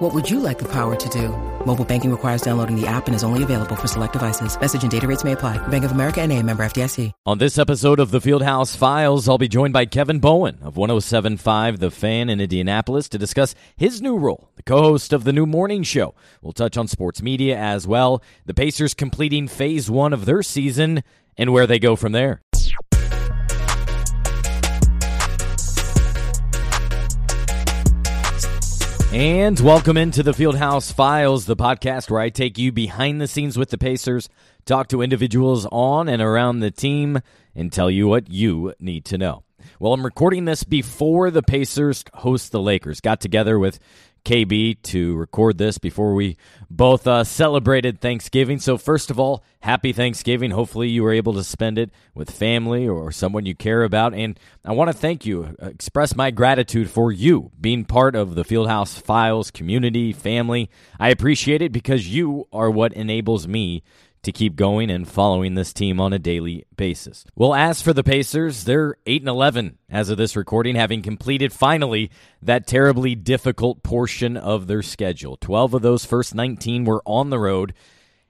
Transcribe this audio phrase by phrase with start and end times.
[0.00, 1.28] What would you like the power to do?
[1.66, 4.58] Mobile banking requires downloading the app and is only available for select devices.
[4.58, 5.58] Message and data rates may apply.
[5.68, 7.12] Bank of America and a member FDIC.
[7.26, 11.80] On this episode of the Fieldhouse Files, I'll be joined by Kevin Bowen of 1075
[11.80, 15.82] The Fan in Indianapolis to discuss his new role, the co-host of the new morning
[15.82, 16.14] show.
[16.40, 21.02] We'll touch on sports media as well, the Pacers completing phase one of their season,
[21.36, 22.40] and where they go from there.
[29.12, 33.58] And welcome into the Fieldhouse Files, the podcast where I take you behind the scenes
[33.58, 34.28] with the Pacers,
[34.66, 37.18] talk to individuals on and around the team,
[37.56, 39.42] and tell you what you need to know.
[39.80, 43.00] Well, I'm recording this before the Pacers host the Lakers.
[43.00, 43.80] Got together with
[44.24, 46.36] KB to record this before we
[46.68, 48.58] both uh, celebrated Thanksgiving.
[48.58, 50.50] So, first of all, happy Thanksgiving.
[50.50, 54.14] Hopefully, you were able to spend it with family or someone you care about.
[54.14, 58.34] And I want to thank you, uh, express my gratitude for you being part of
[58.34, 60.70] the Fieldhouse Files community, family.
[60.98, 63.82] I appreciate it because you are what enables me
[64.22, 67.24] to keep going and following this team on a daily basis.
[67.34, 71.52] Well, as for the Pacers, they're 8 and 11 as of this recording, having completed
[71.52, 72.10] finally
[72.42, 75.36] that terribly difficult portion of their schedule.
[75.38, 77.72] 12 of those first 19 were on the road.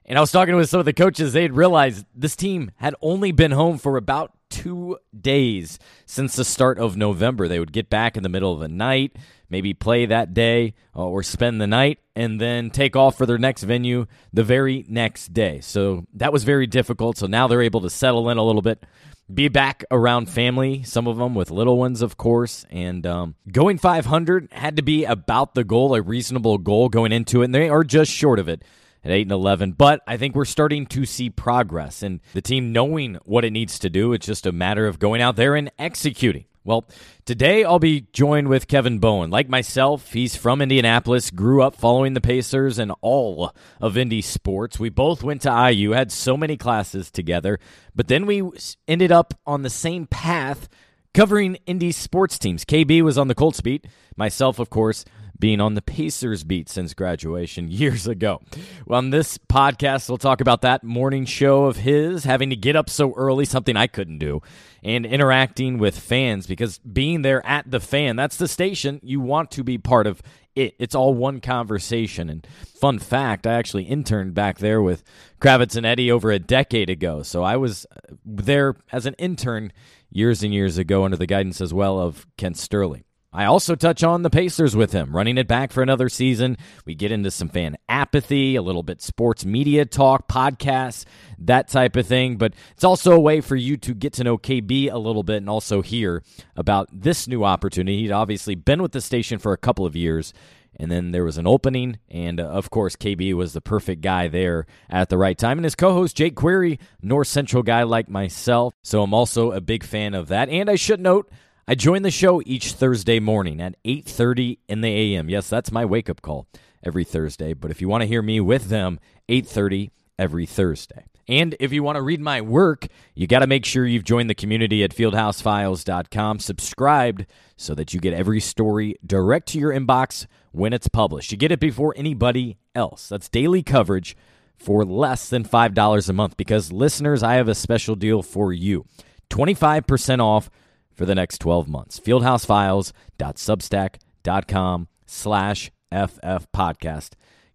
[0.04, 3.32] And I was talking with some of the coaches, they'd realized this team had only
[3.32, 7.48] been home for about two days since the start of November.
[7.48, 9.16] They would get back in the middle of the night,
[9.50, 13.38] maybe play that day uh, or spend the night, and then take off for their
[13.38, 15.60] next venue the very next day.
[15.60, 17.18] So that was very difficult.
[17.18, 18.84] So now they're able to settle in a little bit.
[19.32, 22.64] Be back around family, some of them with little ones, of course.
[22.68, 27.42] And um, going 500 had to be about the goal, a reasonable goal going into
[27.42, 28.64] it, and they are just short of it
[29.04, 32.72] at 8 and 11 but i think we're starting to see progress and the team
[32.72, 35.70] knowing what it needs to do it's just a matter of going out there and
[35.78, 36.86] executing well,
[37.24, 39.30] today I'll be joined with Kevin Bowen.
[39.30, 44.78] Like myself, he's from Indianapolis, grew up following the Pacers and all of Indy sports.
[44.78, 47.58] We both went to IU, had so many classes together,
[47.94, 48.42] but then we
[48.86, 50.68] ended up on the same path
[51.14, 52.64] covering Indy sports teams.
[52.64, 55.04] KB was on the Colts beat, myself, of course,
[55.40, 58.40] being on the Pacers beat since graduation years ago.
[58.86, 62.76] Well, on this podcast, we'll talk about that morning show of his, having to get
[62.76, 64.42] up so early, something I couldn't do,
[64.84, 69.50] and interacting with fans because being there at the fan, that's the station you want
[69.52, 70.22] to be part of
[70.54, 70.74] it.
[70.78, 72.28] It's all one conversation.
[72.28, 75.02] And fun fact, I actually interned back there with
[75.40, 77.22] Kravitz and Eddie over a decade ago.
[77.22, 79.72] So I was uh, there as an intern
[80.10, 83.04] years and years ago under the guidance as well of Kent Sterling.
[83.32, 86.56] I also touch on the Pacers with him, running it back for another season.
[86.84, 91.04] We get into some fan apathy, a little bit sports media talk, podcasts,
[91.38, 92.38] that type of thing.
[92.38, 95.36] But it's also a way for you to get to know KB a little bit
[95.36, 96.24] and also hear
[96.56, 98.02] about this new opportunity.
[98.02, 100.34] He'd obviously been with the station for a couple of years.
[100.76, 104.28] And then there was an opening, and uh, of course, KB was the perfect guy
[104.28, 105.58] there at the right time.
[105.58, 108.72] And his co host, Jake Query, North Central guy like myself.
[108.82, 110.48] So I'm also a big fan of that.
[110.48, 111.30] And I should note,
[111.70, 115.30] I join the show each Thursday morning at 8:30 in the AM.
[115.30, 116.48] Yes, that's my wake-up call
[116.82, 118.98] every Thursday, but if you want to hear me with them,
[119.28, 121.04] 8:30 every Thursday.
[121.28, 124.28] And if you want to read my work, you got to make sure you've joined
[124.28, 127.26] the community at fieldhousefiles.com, subscribed
[127.56, 131.30] so that you get every story direct to your inbox when it's published.
[131.30, 133.08] You get it before anybody else.
[133.08, 134.16] That's daily coverage
[134.56, 138.86] for less than $5 a month because listeners, I have a special deal for you.
[139.30, 140.50] 25% off
[140.94, 142.00] for the next 12 months.
[142.00, 147.10] Fieldhousefiles.substack.com slash FF podcast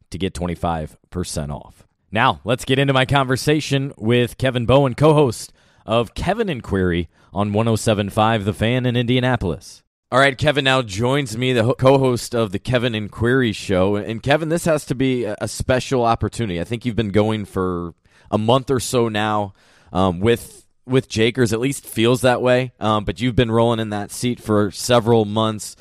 [0.09, 1.85] to get 25% off.
[2.12, 5.53] Now, let's get into my conversation with Kevin Bowen, co host
[5.85, 9.83] of Kevin and Query on 1075 The Fan in Indianapolis.
[10.12, 13.95] All right, Kevin now joins me, the co host of the Kevin and Query show.
[13.95, 16.62] And Kevin, this has to be a special opportunity.
[16.62, 17.94] I think you've been going for
[18.31, 19.54] a month or so now
[19.92, 22.72] um, with with Jakers, at least feels that way.
[22.80, 25.76] Um, but you've been rolling in that seat for several months.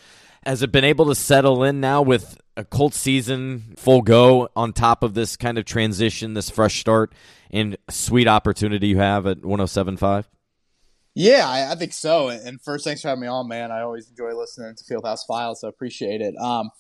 [0.45, 4.73] Has it been able to settle in now with a Colt season full go on
[4.73, 7.13] top of this kind of transition, this fresh start,
[7.51, 10.29] and sweet opportunity you have at 1075?
[11.15, 12.29] Yeah, I, I, think so.
[12.29, 13.71] And first, thanks for having me on, man.
[13.71, 16.37] I always enjoy listening to Fieldhouse Files, so appreciate it.
[16.37, 16.71] Um,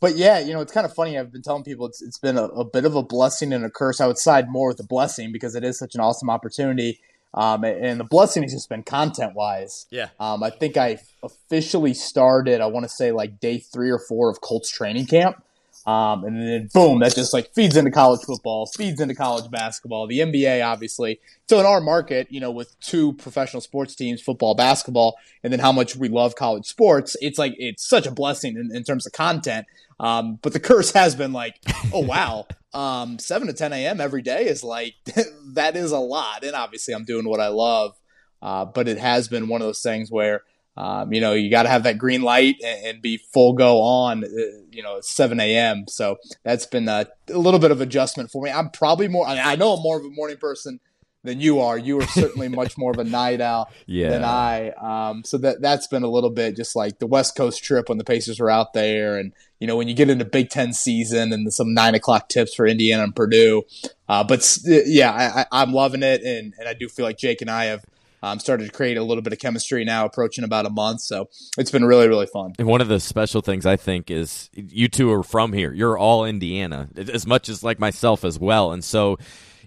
[0.00, 1.18] but yeah, you know, it's kind of funny.
[1.18, 3.70] I've been telling people it's, it's been a, a bit of a blessing and a
[3.70, 4.00] curse.
[4.00, 7.00] I would side more with the blessing because it is such an awesome opportunity
[7.34, 9.86] Um, and the blessing has just been content wise.
[9.90, 10.08] Yeah.
[10.20, 14.28] Um, I think I officially started, I want to say like day three or four
[14.30, 15.42] of Colts training camp.
[15.84, 20.06] Um, and then boom, that just like feeds into college football, feeds into college basketball,
[20.06, 21.18] the NBA, obviously.
[21.48, 25.58] So in our market, you know, with two professional sports teams, football, basketball, and then
[25.58, 29.06] how much we love college sports, it's like, it's such a blessing in, in terms
[29.06, 29.66] of content.
[30.02, 31.60] Um, but the curse has been like,
[31.94, 34.00] oh, wow, um, 7 to 10 a.m.
[34.00, 34.94] every day is like,
[35.54, 36.42] that is a lot.
[36.44, 37.96] And obviously I'm doing what I love.
[38.42, 40.42] Uh, but it has been one of those things where,
[40.76, 43.80] um, you know, you got to have that green light and, and, be full go
[43.80, 44.28] on, uh,
[44.72, 45.84] you know, 7 a.m.
[45.86, 48.50] So that's been a, a, little bit of adjustment for me.
[48.50, 50.80] I'm probably more, I, mean, I know I'm more of a morning person
[51.24, 51.78] than you are.
[51.78, 54.10] You are certainly much more of a night owl yeah.
[54.10, 54.70] than I.
[54.70, 57.98] Um, so that that's been a little bit just like the West Coast trip when
[57.98, 61.32] the Pacers were out there, and you know when you get into Big Ten season
[61.32, 63.62] and some nine o'clock tips for Indiana and Purdue.
[64.08, 67.50] Uh, but yeah, I, am loving it, and and I do feel like Jake and
[67.50, 67.84] I have.
[68.24, 71.00] Um, started to create a little bit of chemistry now, approaching about a month.
[71.00, 71.28] So
[71.58, 72.52] it's been really, really fun.
[72.56, 75.72] And one of the special things I think is you two are from here.
[75.72, 78.70] You're all Indiana, as much as like myself as well.
[78.70, 79.18] And so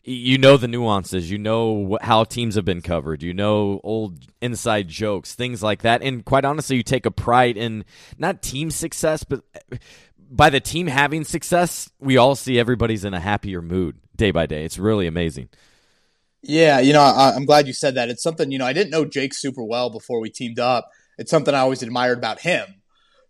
[0.07, 4.87] you know the nuances, you know how teams have been covered, you know old inside
[4.87, 6.03] jokes, things like that.
[6.03, 7.85] And quite honestly, you take a pride in
[8.17, 9.41] not team success, but
[9.71, 9.77] uh,
[10.29, 14.45] by the team having success, we all see everybody's in a happier mood day by
[14.45, 14.63] day.
[14.63, 15.49] It's really amazing.
[16.43, 18.09] Yeah, you know, I, am glad you said that.
[18.09, 20.91] It's something, you know, I didn't know Jake super well before we teamed up.
[21.17, 22.75] It's something I always admired about him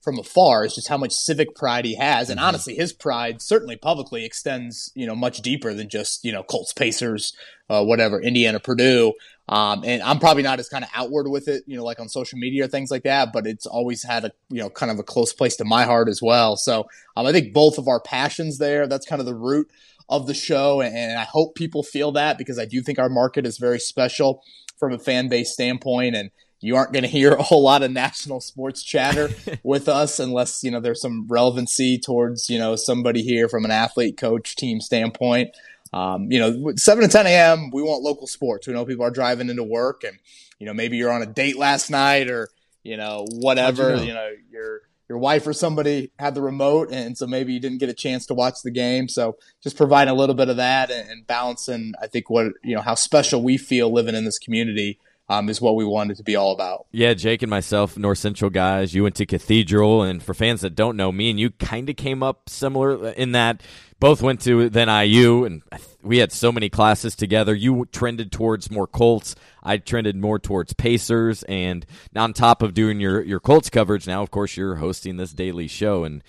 [0.05, 2.29] from afar is just how much civic pride he has.
[2.29, 2.47] And mm-hmm.
[2.47, 6.73] honestly, his pride certainly publicly extends, you know, much deeper than just, you know, Colts,
[6.73, 7.35] Pacers,
[7.69, 9.13] uh, whatever, Indiana, Purdue.
[9.49, 12.07] Um, and I'm probably not as kind of outward with it, you know, like on
[12.07, 14.99] social media or things like that, but it's always had a, you know, kind of
[14.99, 16.55] a close place to my heart as well.
[16.55, 16.85] So
[17.17, 19.67] um, I think both of our passions there, that's kind of the root
[20.07, 20.81] of the show.
[20.81, 23.79] And, and I hope people feel that because I do think our market is very
[23.79, 24.43] special
[24.77, 26.15] from a fan base standpoint.
[26.15, 26.29] And,
[26.61, 29.29] you aren't going to hear a whole lot of national sports chatter
[29.63, 33.71] with us unless you know there's some relevancy towards you know somebody here from an
[33.71, 35.49] athlete coach team standpoint.
[35.93, 38.67] Um, you know 7 to 10 a.m we want local sports.
[38.67, 40.17] We know people are driving into work and
[40.59, 42.49] you know maybe you're on a date last night or
[42.83, 44.03] you know whatever you know?
[44.03, 47.77] you know your your wife or somebody had the remote and so maybe you didn't
[47.77, 49.07] get a chance to watch the game.
[49.07, 52.75] So just providing a little bit of that and, and balancing i think what you
[52.75, 56.23] know how special we feel living in this community um, is what we wanted to
[56.23, 56.85] be all about.
[56.91, 60.75] Yeah, Jake and myself, North Central guys, you went to Cathedral, and for fans that
[60.75, 63.61] don't know, me and you kind of came up similar in that
[63.99, 65.63] both went to then IU, and
[66.01, 67.55] we had so many classes together.
[67.55, 71.85] You trended towards more Colts, I trended more towards Pacers, and
[72.15, 75.67] on top of doing your your Colts coverage, now of course you're hosting this daily
[75.67, 76.23] show and.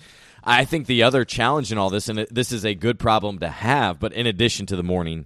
[0.49, 3.49] I think the other challenge in all this, and this is a good problem to
[3.49, 5.25] have, but in addition to the morning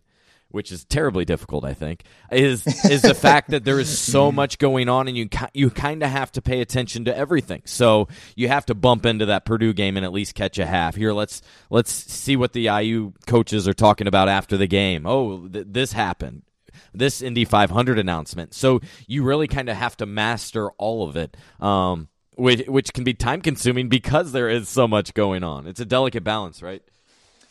[0.51, 4.57] which is terribly difficult, I think, is is the fact that there is so much
[4.57, 7.61] going on, and you you kind of have to pay attention to everything.
[7.65, 10.95] So you have to bump into that Purdue game and at least catch a half.
[10.95, 15.05] Here, let's let's see what the IU coaches are talking about after the game.
[15.05, 16.43] Oh, th- this happened.
[16.93, 18.53] This Indy 500 announcement.
[18.53, 21.37] So you really kind of have to master all of it.
[21.59, 25.67] Um, which, which can be time consuming because there is so much going on.
[25.67, 26.81] It's a delicate balance, right?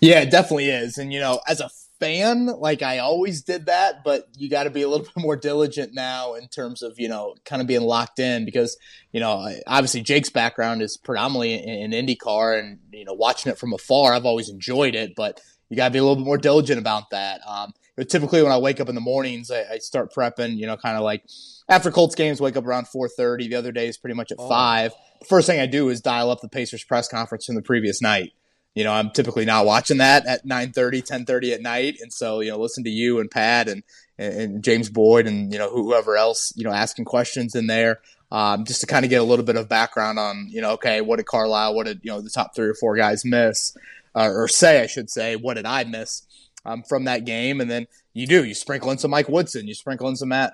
[0.00, 0.98] Yeah, it definitely is.
[0.98, 1.70] And, you know, as a
[2.00, 5.36] fan like I always did that, but you got to be a little bit more
[5.36, 8.76] diligent now in terms of, you know, kind of being locked in because,
[9.12, 13.58] you know, obviously Jake's background is predominantly in, in IndyCar and, you know, watching it
[13.58, 16.38] from afar, I've always enjoyed it, but you got to be a little bit more
[16.38, 17.40] diligent about that.
[17.46, 20.66] Um, but typically when I wake up in the mornings, I, I start prepping, you
[20.66, 21.22] know, kind of like
[21.68, 23.50] after Colts games, wake up around 4.30.
[23.50, 24.48] The other day is pretty much at oh.
[24.48, 24.92] 5.
[25.28, 28.32] First thing I do is dial up the Pacers press conference from the previous night
[28.74, 32.50] you know, I'm typically not watching that at 9:30, 10:30 at night, and so you
[32.50, 33.82] know, listen to you and Pat and
[34.18, 38.00] and James Boyd and you know whoever else you know asking questions in there,
[38.30, 41.00] um, just to kind of get a little bit of background on you know, okay,
[41.00, 43.76] what did Carlisle, what did you know the top three or four guys miss,
[44.14, 46.22] uh, or say I should say, what did I miss
[46.64, 49.74] um, from that game, and then you do you sprinkle in some Mike Woodson, you
[49.74, 50.52] sprinkle in some Matt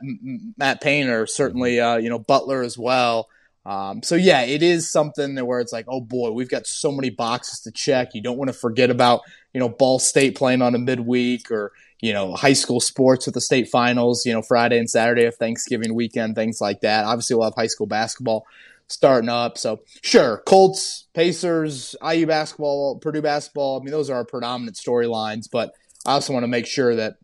[0.57, 3.29] Matt Payne, or certainly uh, you know Butler as well.
[3.67, 7.11] Um, so yeah, it is something where it's like, oh boy, we've got so many
[7.11, 8.15] boxes to check.
[8.15, 11.73] You don't want to forget about, you know, Ball State playing on a midweek or,
[12.01, 15.35] you know, high school sports with the state finals, you know, Friday and Saturday of
[15.35, 17.07] Thanksgiving weekend, things like that.
[17.07, 18.47] Obviously, we'll have high school basketball
[18.87, 19.59] starting up.
[19.59, 23.81] So sure, Colts, Pacers, IU basketball, Purdue basketball.
[23.81, 25.75] I mean, those are our predominant storylines, but
[26.07, 27.17] I also want to make sure that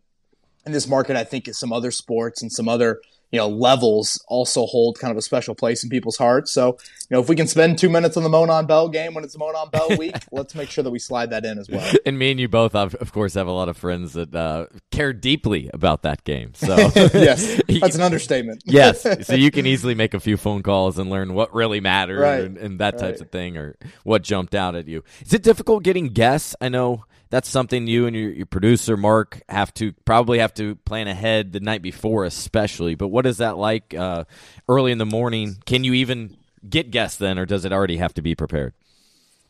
[0.65, 2.99] in this market, I think is some other sports and some other
[3.33, 6.51] you know, levels also hold kind of a special place in people's hearts.
[6.51, 6.77] So,
[7.09, 9.35] you know, if we can spend two minutes on the Monon Bell game when it's
[9.35, 11.83] Monon Bell week, let's make sure that we slide that in as well.
[12.05, 15.13] And me and you both, of course, have a lot of friends that uh, care
[15.13, 16.53] deeply about that game.
[16.53, 18.61] So, yes, that's an understatement.
[18.65, 19.01] yes.
[19.25, 22.43] So you can easily make a few phone calls and learn what really mattered right.
[22.43, 25.03] and, and, that types of thing or what jumped out at you.
[25.25, 26.55] Is it difficult getting guests?
[26.61, 30.75] I know that's something you and your, your producer Mark have to probably have to
[30.75, 32.93] plan ahead the night before, especially.
[32.93, 34.25] But what is that like uh,
[34.69, 35.55] early in the morning?
[35.65, 36.37] Can you even
[36.69, 38.75] get guests then, or does it already have to be prepared?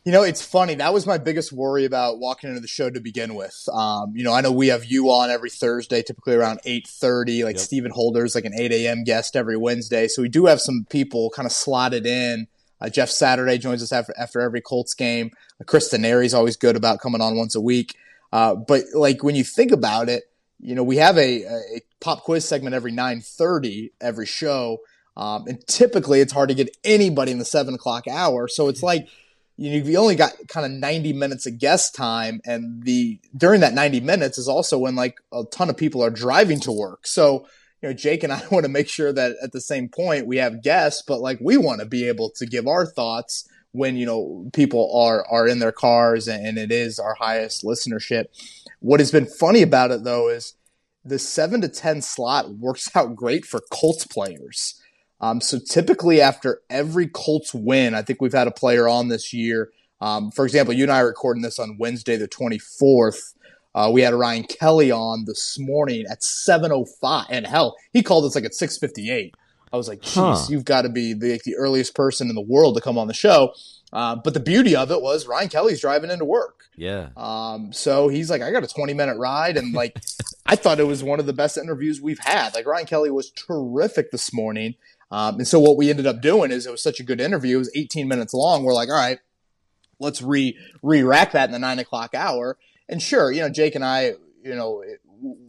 [0.02, 0.76] You know, it's funny.
[0.76, 3.68] That was my biggest worry about walking into the show to begin with.
[3.70, 7.44] Um, you know, I know we have you on every Thursday, typically around eight thirty.
[7.44, 7.64] Like yep.
[7.64, 9.04] Stephen Holder's like an eight a.m.
[9.04, 12.46] guest every Wednesday, so we do have some people kind of slotted in
[12.84, 15.30] uh, Jeff Saturday joins us after, after every Colts game.
[15.60, 17.96] Uh, Chris is always good about coming on once a week.
[18.32, 20.24] Uh, but like when you think about it,
[20.60, 24.78] you know, we have a, a pop quiz segment every 930 every show.
[25.16, 28.48] Um, and typically it's hard to get anybody in the seven o'clock hour.
[28.48, 29.08] So it's like,
[29.56, 32.40] you know, you only got kind of 90 minutes of guest time.
[32.44, 36.10] And the, during that 90 minutes is also when like a ton of people are
[36.10, 37.06] driving to work.
[37.06, 37.46] So,
[37.84, 40.38] you know, Jake and I want to make sure that at the same point we
[40.38, 44.06] have guests, but like we want to be able to give our thoughts when you
[44.06, 48.26] know people are are in their cars and it is our highest listenership.
[48.80, 50.54] What has been funny about it though is
[51.04, 54.80] the seven to ten slot works out great for Colts players.
[55.20, 59.34] Um, so typically after every Colts win, I think we've had a player on this
[59.34, 59.70] year.
[60.00, 63.34] Um, for example, you and I are recording this on Wednesday the twenty fourth.
[63.74, 68.34] Uh, we had Ryan Kelly on this morning at 7:05, and hell, he called us
[68.34, 69.32] like at 6:58.
[69.72, 70.46] I was like, "Jeez, huh.
[70.48, 73.14] you've got to be the, the earliest person in the world to come on the
[73.14, 73.52] show."
[73.92, 76.64] Uh, but the beauty of it was Ryan Kelly's driving into work.
[76.76, 77.10] Yeah.
[77.16, 79.56] Um, so he's like, I got a 20 minute ride.
[79.56, 79.96] And like,
[80.46, 82.54] I thought it was one of the best interviews we've had.
[82.54, 84.74] Like, Ryan Kelly was terrific this morning.
[85.12, 87.56] Um, and so what we ended up doing is it was such a good interview.
[87.56, 88.64] It was 18 minutes long.
[88.64, 89.20] We're like, all right,
[90.00, 92.58] let's re re rack that in the nine o'clock hour.
[92.88, 94.12] And sure, you know, Jake and I,
[94.42, 94.84] you know,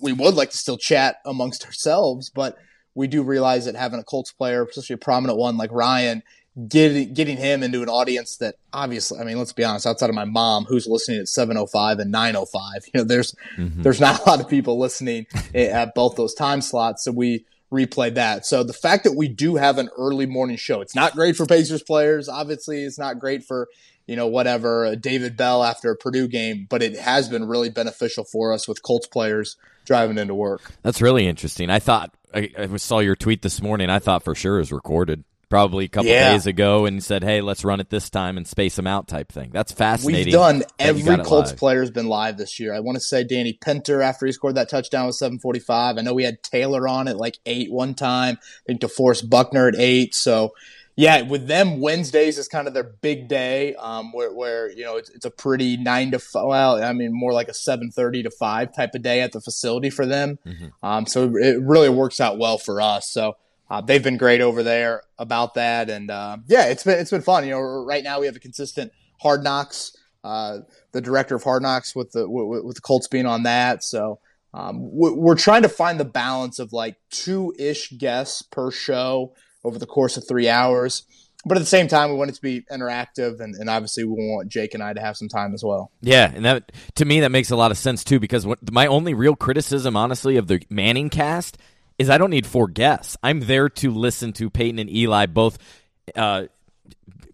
[0.02, 2.58] we would like to still chat amongst ourselves, but
[2.94, 6.24] we do realize that having a Colts player, especially a prominent one like Ryan,
[6.70, 10.16] getting getting him into an audience that obviously, I mean, let's be honest, outside of
[10.16, 13.82] my mom who's listening at 7:05 and 9:05, you know, there's mm-hmm.
[13.82, 18.16] there's not a lot of people listening at both those time slots, so we replayed
[18.16, 18.46] that.
[18.46, 21.46] So the fact that we do have an early morning show, it's not great for
[21.46, 23.68] Pacers players, obviously, it's not great for
[24.08, 27.70] you know, whatever, uh, David Bell after a Purdue game, but it has been really
[27.70, 30.62] beneficial for us with Colts players driving into work.
[30.84, 31.70] That's really interesting.
[31.70, 33.90] I thought, I, I saw your tweet this morning.
[33.90, 36.32] I thought for sure it was recorded probably a couple yeah.
[36.32, 39.32] days ago and said, "Hey, let's run it this time and space them out." Type
[39.32, 39.52] thing.
[39.54, 40.26] That's fascinating.
[40.26, 42.74] We've done every Colts player has been live this year.
[42.74, 45.98] I want to say Danny Pinter after he scored that touchdown was forty five.
[45.98, 48.38] I know we had Taylor on at like eight one time.
[48.42, 50.14] I think DeForest Buckner at eight.
[50.14, 50.54] So
[50.98, 54.96] yeah, with them, Wednesdays is kind of their big day, um, where, where you know
[54.96, 58.24] it's, it's a pretty nine to five, well, I mean more like a seven thirty
[58.24, 60.40] to five type of day at the facility for them.
[60.46, 60.68] Mm-hmm.
[60.84, 63.10] Um, so it really works out well for us.
[63.12, 63.36] So
[63.70, 67.22] uh, they've been great over there about that, and uh, yeah, it's been it's been
[67.22, 67.44] fun.
[67.44, 70.60] You know, right now we have a consistent Hard Knocks, uh,
[70.94, 73.84] the director of Hard Knocks with the with, with the Colts being on that.
[73.84, 74.20] So
[74.54, 79.34] um, we're trying to find the balance of like two ish guests per show
[79.66, 81.04] over the course of three hours.
[81.48, 84.16] But at the same time, we want it to be interactive, and, and obviously, we
[84.16, 85.92] want Jake and I to have some time as well.
[86.02, 88.20] Yeah, and that to me that makes a lot of sense too.
[88.20, 91.56] Because what, my only real criticism, honestly, of the Manningcast
[92.00, 93.16] is I don't need four guests.
[93.22, 95.60] I'm there to listen to Peyton and Eli both
[96.16, 96.46] uh,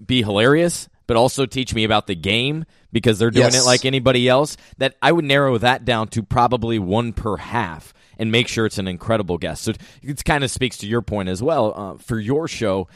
[0.05, 3.63] be hilarious, but also teach me about the game because they're doing yes.
[3.63, 4.57] it like anybody else.
[4.77, 8.78] That I would narrow that down to probably one per half and make sure it's
[8.78, 9.63] an incredible guest.
[9.63, 9.74] So
[10.04, 11.74] it kind of speaks to your point as well.
[11.75, 12.88] Uh, for your show,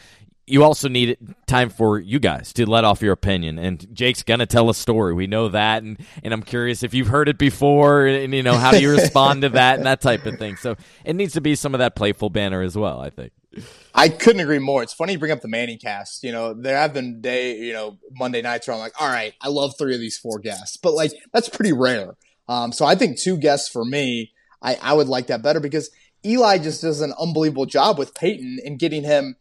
[0.46, 1.17] you also need
[1.48, 3.58] time for you guys to let off your opinion.
[3.58, 5.15] And Jake's gonna tell a story.
[5.15, 8.53] We know that, and and I'm curious if you've heard it before, and you know
[8.53, 10.58] how do you respond to that and that type of thing.
[10.58, 13.00] So it needs to be some of that playful banner as well.
[13.00, 13.34] I think.
[13.96, 14.84] I couldn't agree more.
[14.84, 16.22] It's funny you bring up the Manningcast.
[16.22, 19.34] You know, there have been day, you know, Monday nights where I'm like, all right,
[19.41, 22.15] I love three of these four guests, but like that's pretty rare.
[22.48, 24.34] Um, so I think two guests for me
[24.65, 25.91] I, I would like that better because
[26.25, 29.36] Eli just does an unbelievable job with Peyton in getting him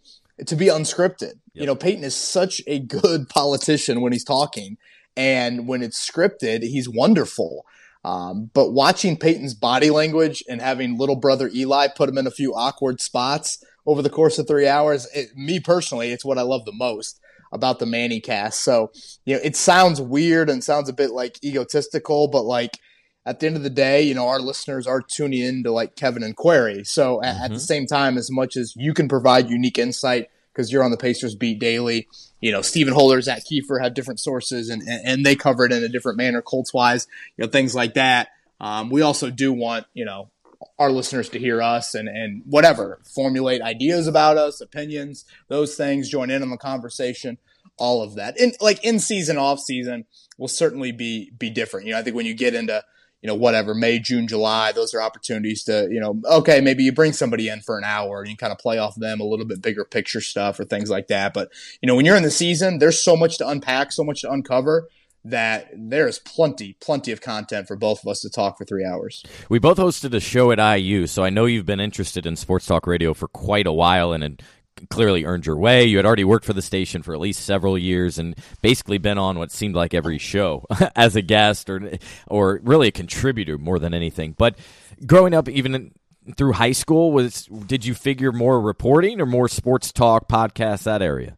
[0.47, 1.33] to be unscripted.
[1.33, 1.41] Yep.
[1.55, 4.77] You know, Peyton is such a good politician when he's talking,
[5.17, 7.65] and when it's scripted, he's wonderful.
[8.05, 12.31] Um, but watching Peyton's body language and having little brother Eli put him in a
[12.31, 16.43] few awkward spots over the course of three hours, it, me personally, it's what I
[16.43, 17.19] love the most
[17.51, 18.55] about the Manningcast.
[18.55, 18.91] So,
[19.25, 22.79] you know, it sounds weird and sounds a bit like egotistical, but like
[23.27, 25.97] at the end of the day, you know, our listeners are tuning in to like
[25.97, 26.85] Kevin and Query.
[26.85, 27.45] So mm-hmm.
[27.45, 30.91] at, the same time, as much as you can provide unique insight because you're on
[30.91, 32.07] the Pacers beat daily,
[32.41, 35.73] you know, Stephen Holders at Keefer have different sources and, and, and they cover it
[35.73, 38.29] in a different manner, Colts wise, you know, things like that.
[38.61, 40.31] Um, we also do want, you know,
[40.79, 46.09] our listeners to hear us and, and whatever, formulate ideas about us, opinions, those things,
[46.09, 47.39] join in on the conversation,
[47.77, 48.39] all of that.
[48.39, 50.07] In like in season, off season
[50.39, 51.87] will certainly be be different.
[51.87, 52.85] You know, I think when you get into
[53.25, 56.93] you know, whatever, May, June, July, those are opportunities to, you know, okay, maybe you
[56.93, 59.47] bring somebody in for an hour and you kind of play off them a little
[59.47, 61.33] bit bigger picture stuff or things like that.
[61.33, 61.51] But,
[61.81, 64.31] you know, when you're in the season, there's so much to unpack, so much to
[64.31, 64.91] uncover
[65.25, 69.25] that there's plenty, plenty of content for both of us to talk for three hours.
[69.49, 72.67] We both hosted a show at IU, so I know you've been interested in sports
[72.67, 74.43] talk radio for quite a while and
[74.91, 75.85] clearly earned your way.
[75.85, 79.19] You had already worked for the station for at least several years and basically been
[79.19, 80.65] on what seemed like every show
[80.97, 84.35] as a guest or or really a contributor more than anything.
[84.37, 84.59] But
[85.07, 85.93] growing up, even
[86.37, 91.03] through high school, was did you figure more reporting or more sports talk podcasts that
[91.03, 91.37] area?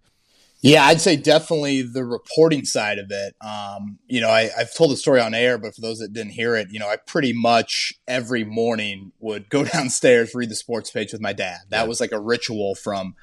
[0.67, 3.37] Yeah, I'd say definitely the reporting side of it.
[3.41, 6.33] Um, you know, I, have told the story on air, but for those that didn't
[6.33, 10.91] hear it, you know, I pretty much every morning would go downstairs, read the sports
[10.91, 11.61] page with my dad.
[11.71, 11.87] That yeah.
[11.87, 13.15] was like a ritual from,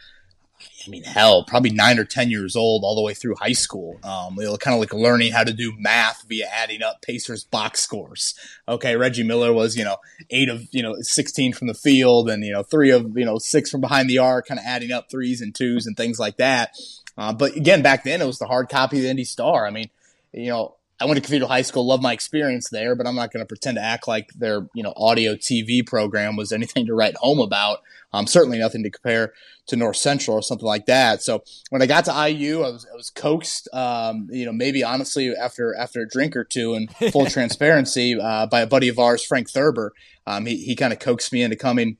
[0.85, 3.99] I mean, hell, probably nine or 10 years old all the way through high school.
[4.03, 7.43] Um, you know, kind of like learning how to do math via adding up Pacers
[7.43, 8.35] box scores.
[8.67, 8.95] Okay.
[8.95, 9.97] Reggie Miller was, you know,
[10.29, 13.37] eight of, you know, 16 from the field and, you know, three of, you know,
[13.37, 16.37] six from behind the arc, kind of adding up threes and twos and things like
[16.37, 16.77] that.
[17.17, 19.65] Uh, but again, back then it was the hard copy of the Indy Star.
[19.65, 19.89] I mean,
[20.31, 23.31] you know, I went to Cathedral High School, love my experience there, but I'm not
[23.31, 26.93] going to pretend to act like their you know audio TV program was anything to
[26.93, 27.79] write home about.
[28.13, 29.33] Um, certainly nothing to compare
[29.67, 31.23] to North Central or something like that.
[31.23, 34.83] So when I got to IU, I was I was coaxed, um, you know, maybe
[34.83, 38.99] honestly after after a drink or two, and full transparency uh, by a buddy of
[38.99, 39.93] ours, Frank Thurber.
[40.27, 41.97] Um, he he kind of coaxed me into coming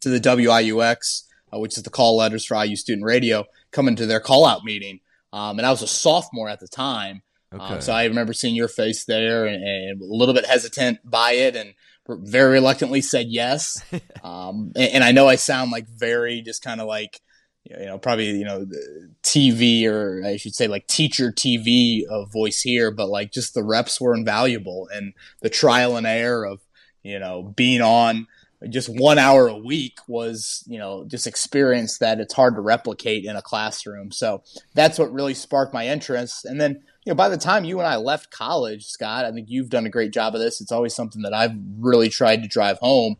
[0.00, 4.06] to the WIUX, uh, which is the call letters for IU Student Radio coming to
[4.06, 5.00] their call out meeting.
[5.32, 7.22] Um, and I was a sophomore at the time.
[7.52, 7.80] Um, okay.
[7.80, 11.56] So I remember seeing your face there and, and, a little bit hesitant by it
[11.56, 11.74] and
[12.08, 13.82] very reluctantly said yes.
[14.24, 17.20] um, and, and, I know I sound like very just kind of like,
[17.64, 18.66] you know, probably, you know,
[19.22, 23.64] TV or I should say like teacher TV of voice here, but like just the
[23.64, 26.60] reps were invaluable and the trial and error of,
[27.02, 28.26] you know, being on
[28.68, 33.24] just one hour a week was, you know, just experience that it's hard to replicate
[33.24, 34.10] in a classroom.
[34.10, 34.42] So
[34.74, 36.44] that's what really sparked my interest.
[36.44, 39.50] And then, you know, by the time you and I left college, Scott, I think
[39.50, 40.60] you've done a great job of this.
[40.60, 43.16] It's always something that I've really tried to drive home.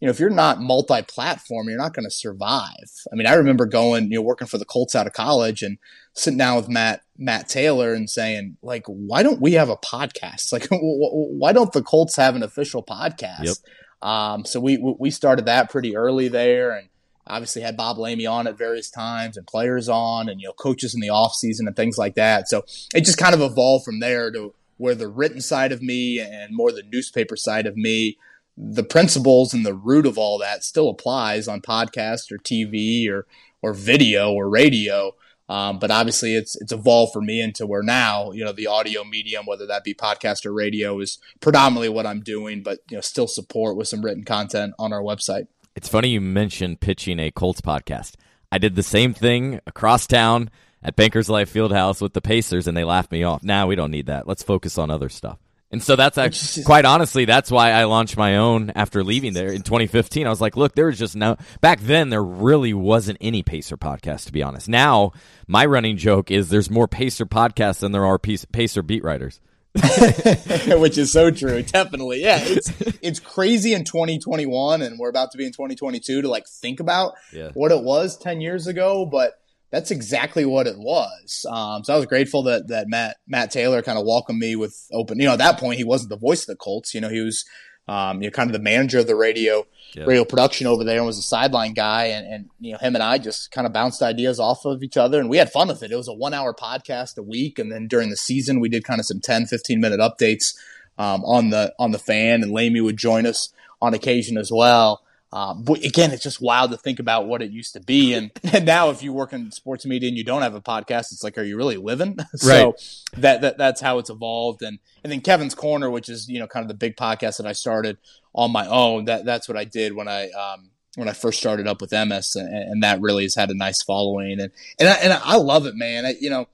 [0.00, 2.90] You know, if you're not multi-platform, you're not going to survive.
[3.10, 5.78] I mean, I remember going, you know, working for the Colts out of college and
[6.14, 10.52] sitting down with Matt Matt Taylor and saying, like, why don't we have a podcast?
[10.52, 13.44] Like, why don't the Colts have an official podcast?
[13.44, 14.08] Yep.
[14.08, 16.88] Um, so we we started that pretty early there, and
[17.26, 20.94] obviously had Bob Lamey on at various times, and players on, and you know coaches
[20.94, 22.48] in the off season and things like that.
[22.48, 26.20] So it just kind of evolved from there to where the written side of me
[26.20, 28.18] and more the newspaper side of me,
[28.56, 33.26] the principles and the root of all that still applies on podcast or TV or
[33.62, 35.14] or video or radio.
[35.48, 39.04] Um, but obviously, it's it's evolved for me into where now you know the audio
[39.04, 42.62] medium, whether that be podcast or radio, is predominantly what I'm doing.
[42.62, 45.46] But you know, still support with some written content on our website.
[45.76, 48.14] It's funny you mentioned pitching a Colts podcast.
[48.50, 50.48] I did the same thing across town
[50.82, 53.42] at Bankers Life Fieldhouse with the Pacers, and they laughed me off.
[53.42, 54.26] Now nah, we don't need that.
[54.26, 55.38] Let's focus on other stuff.
[55.70, 59.52] And so that's actually, quite honestly, that's why I launched my own after leaving there
[59.52, 60.26] in 2015.
[60.26, 63.76] I was like, look, there was just no, back then, there really wasn't any Pacer
[63.76, 64.70] podcast, to be honest.
[64.70, 65.12] Now,
[65.46, 69.40] my running joke is there's more Pacer podcasts than there are Pacer beat writers.
[70.80, 71.62] Which is so true.
[71.62, 72.22] Definitely.
[72.22, 72.38] Yeah.
[72.40, 76.80] It's, it's crazy in 2021 and we're about to be in 2022 to like think
[76.80, 77.50] about yeah.
[77.54, 79.06] what it was 10 years ago.
[79.06, 79.38] But,
[79.70, 81.44] that's exactly what it was.
[81.50, 84.88] Um, so I was grateful that that Matt Matt Taylor kind of welcomed me with
[84.92, 85.18] open.
[85.18, 86.94] You know, at that point he wasn't the voice of the Colts.
[86.94, 87.44] You know, he was
[87.88, 91.06] um, you know kind of the manager of the radio radio production over there and
[91.06, 92.06] was a sideline guy.
[92.06, 94.96] And, and you know him and I just kind of bounced ideas off of each
[94.96, 95.92] other and we had fun with it.
[95.92, 98.84] It was a one hour podcast a week, and then during the season we did
[98.84, 100.54] kind of some 10, 15 minute updates
[100.98, 105.02] um, on the on the fan, and Lamey would join us on occasion as well.
[105.32, 108.14] Um, but again, it's just wild to think about what it used to be.
[108.14, 111.12] And, and now if you work in sports media and you don't have a podcast,
[111.12, 112.16] it's like, are you really living?
[112.34, 113.04] so right.
[113.18, 114.62] that, that, that's how it's evolved.
[114.62, 117.46] And, and then Kevin's Corner, which is, you know, kind of the big podcast that
[117.46, 117.98] I started
[118.34, 119.06] on my own.
[119.06, 122.36] That, that's what I did when I, um, when I first started up with MS
[122.36, 124.40] and, and that really has had a nice following.
[124.40, 126.06] And, and I, and I love it, man.
[126.06, 126.48] I, you know,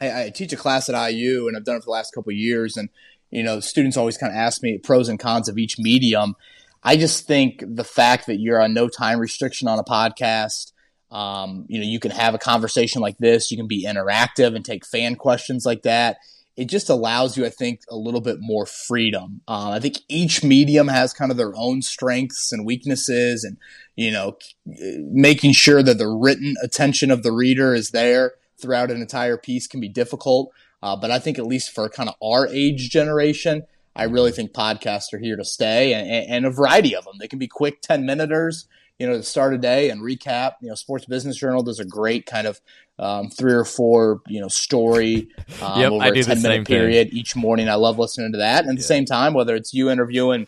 [0.00, 2.32] I, I teach a class at IU and I've done it for the last couple
[2.32, 2.88] years and,
[3.30, 6.34] you know, students always kind of ask me pros and cons of each medium.
[6.82, 10.72] I just think the fact that you're on no time restriction on a podcast,
[11.10, 14.64] um, you know, you can have a conversation like this, you can be interactive and
[14.64, 16.18] take fan questions like that.
[16.56, 19.40] It just allows you, I think, a little bit more freedom.
[19.48, 23.56] Uh, I think each medium has kind of their own strengths and weaknesses, and
[23.96, 29.00] you know, making sure that the written attention of the reader is there throughout an
[29.00, 30.52] entire piece can be difficult.
[30.82, 34.52] Uh, but I think at least for kind of our age generation, I really think
[34.52, 37.14] podcasts are here to stay and, and, a variety of them.
[37.18, 38.66] They can be quick 10 minuters,
[38.98, 40.54] you know, to start a day and recap.
[40.62, 42.60] You know, Sports Business Journal does a great kind of
[42.98, 45.28] um, three or four, you know, story
[45.62, 47.18] um, yep, over a 10 minute period thing.
[47.18, 47.68] each morning.
[47.68, 48.60] I love listening to that.
[48.60, 48.78] And at yeah.
[48.78, 50.46] the same time, whether it's you interviewing,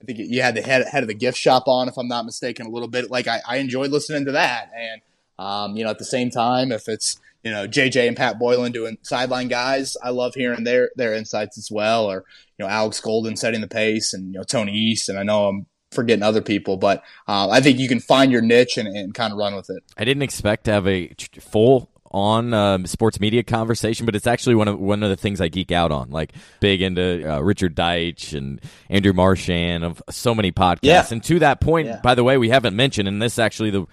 [0.00, 2.24] I think you had the head, head of the gift shop on, if I'm not
[2.24, 3.10] mistaken, a little bit.
[3.10, 4.70] Like I, I enjoyed listening to that.
[4.74, 5.00] And,
[5.38, 8.72] um, you know, at the same time, if it's, you know, JJ and Pat Boylan
[8.72, 9.96] doing sideline guys.
[10.02, 12.10] I love hearing their their insights as well.
[12.10, 12.24] Or
[12.58, 15.08] you know, Alex Golden setting the pace, and you know Tony East.
[15.08, 18.42] And I know I'm forgetting other people, but uh, I think you can find your
[18.42, 19.80] niche and, and kind of run with it.
[19.96, 24.56] I didn't expect to have a full on um, sports media conversation, but it's actually
[24.56, 26.10] one of one of the things I geek out on.
[26.10, 30.78] Like big into uh, Richard Deitsch and Andrew Marchand of so many podcasts.
[30.82, 31.06] Yeah.
[31.12, 32.00] And to that point, yeah.
[32.02, 33.86] by the way, we haven't mentioned, and this actually the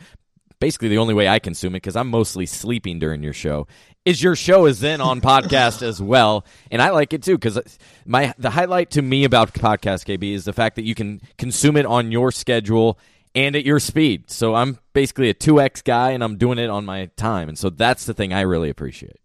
[0.63, 3.67] basically the only way I consume it because I'm mostly sleeping during your show.
[4.05, 7.59] Is your show is then on podcast as well, and I like it too because
[8.05, 11.75] my the highlight to me about podcast KB is the fact that you can consume
[11.75, 12.97] it on your schedule
[13.35, 14.31] and at your speed.
[14.31, 17.59] So I'm basically a two X guy, and I'm doing it on my time, and
[17.59, 19.19] so that's the thing I really appreciate.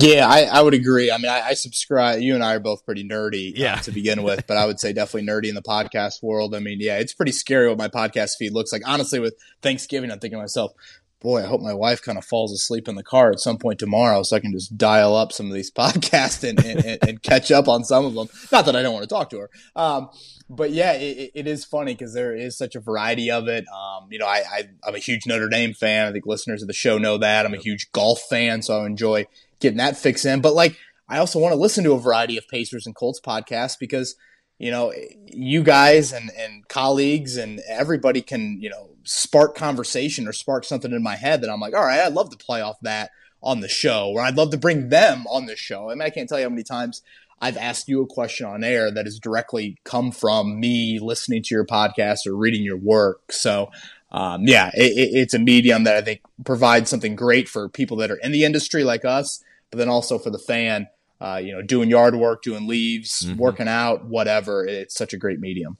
[0.00, 1.10] Yeah, I, I would agree.
[1.10, 2.20] I mean, I, I, subscribe.
[2.20, 3.76] You and I are both pretty nerdy uh, yeah.
[3.76, 6.54] To begin with, but I would say definitely nerdy in the podcast world.
[6.54, 8.82] I mean, yeah, it's pretty scary what my podcast feed looks like.
[8.86, 10.72] Honestly, with Thanksgiving, I'm thinking to myself,
[11.20, 13.78] boy, I hope my wife kind of falls asleep in the car at some point
[13.78, 17.50] tomorrow so I can just dial up some of these podcasts and, and, and, catch
[17.50, 18.28] up on some of them.
[18.52, 19.50] Not that I don't want to talk to her.
[19.74, 20.10] Um,
[20.50, 23.64] but yeah, it, it is funny because there is such a variety of it.
[23.68, 26.08] Um, you know, I, I, am a huge Notre Dame fan.
[26.08, 27.46] I think listeners of the show know that.
[27.46, 29.26] I'm a huge golf fan, so I enjoy
[29.64, 30.40] getting that fix in.
[30.40, 30.76] But like,
[31.08, 34.14] I also want to listen to a variety of Pacers and Colts podcasts because,
[34.58, 34.92] you know,
[35.26, 40.92] you guys and, and colleagues and everybody can, you know, spark conversation or spark something
[40.92, 43.10] in my head that I'm like, all right, I'd love to play off that
[43.42, 45.90] on the show, or I'd love to bring them on the show.
[45.90, 47.02] I mean, I can't tell you how many times
[47.40, 51.54] I've asked you a question on air that has directly come from me listening to
[51.54, 53.32] your podcast or reading your work.
[53.32, 53.70] So,
[54.10, 58.10] um, yeah, it, it's a medium that I think provides something great for people that
[58.10, 60.86] are in the industry like us but then also for the fan,
[61.20, 63.36] uh, you know, doing yard work, doing leaves, mm-hmm.
[63.38, 64.64] working out, whatever.
[64.64, 65.78] It's such a great medium.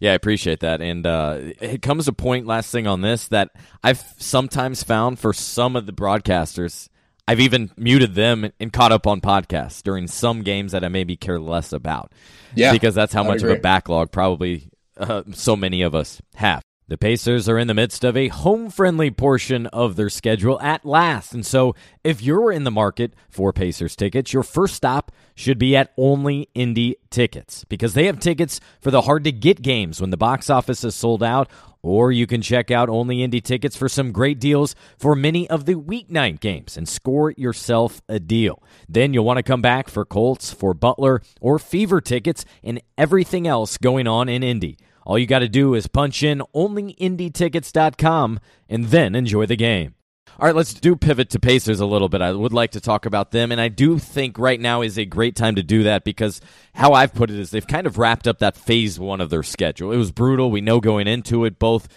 [0.00, 0.80] Yeah, I appreciate that.
[0.80, 3.50] And uh, it comes a point, last thing on this, that
[3.84, 6.88] I've sometimes found for some of the broadcasters,
[7.28, 11.16] I've even muted them and caught up on podcasts during some games that I maybe
[11.16, 12.12] care less about.
[12.56, 12.72] Yeah.
[12.72, 16.62] Because that's how much of a backlog probably uh, so many of us have.
[16.88, 20.84] The Pacers are in the midst of a home friendly portion of their schedule at
[20.84, 21.34] last.
[21.34, 25.74] And so, if you're in the market for Pacers tickets, your first stop should be
[25.74, 30.10] at Only Indy Tickets because they have tickets for the hard to get games when
[30.10, 31.50] the box office is sold out.
[31.82, 35.64] Or you can check out Only Indy Tickets for some great deals for many of
[35.64, 38.62] the weeknight games and score yourself a deal.
[38.88, 43.48] Then you'll want to come back for Colts, for Butler, or Fever tickets and everything
[43.48, 44.78] else going on in Indy.
[45.06, 49.94] All you got to do is punch in onlyindytickets.com and then enjoy the game.
[50.38, 52.20] All right, let's do pivot to Pacers a little bit.
[52.20, 55.04] I would like to talk about them, and I do think right now is a
[55.06, 56.40] great time to do that because
[56.74, 59.44] how I've put it is they've kind of wrapped up that phase one of their
[59.44, 59.92] schedule.
[59.92, 60.50] It was brutal.
[60.50, 61.88] We know going into it, both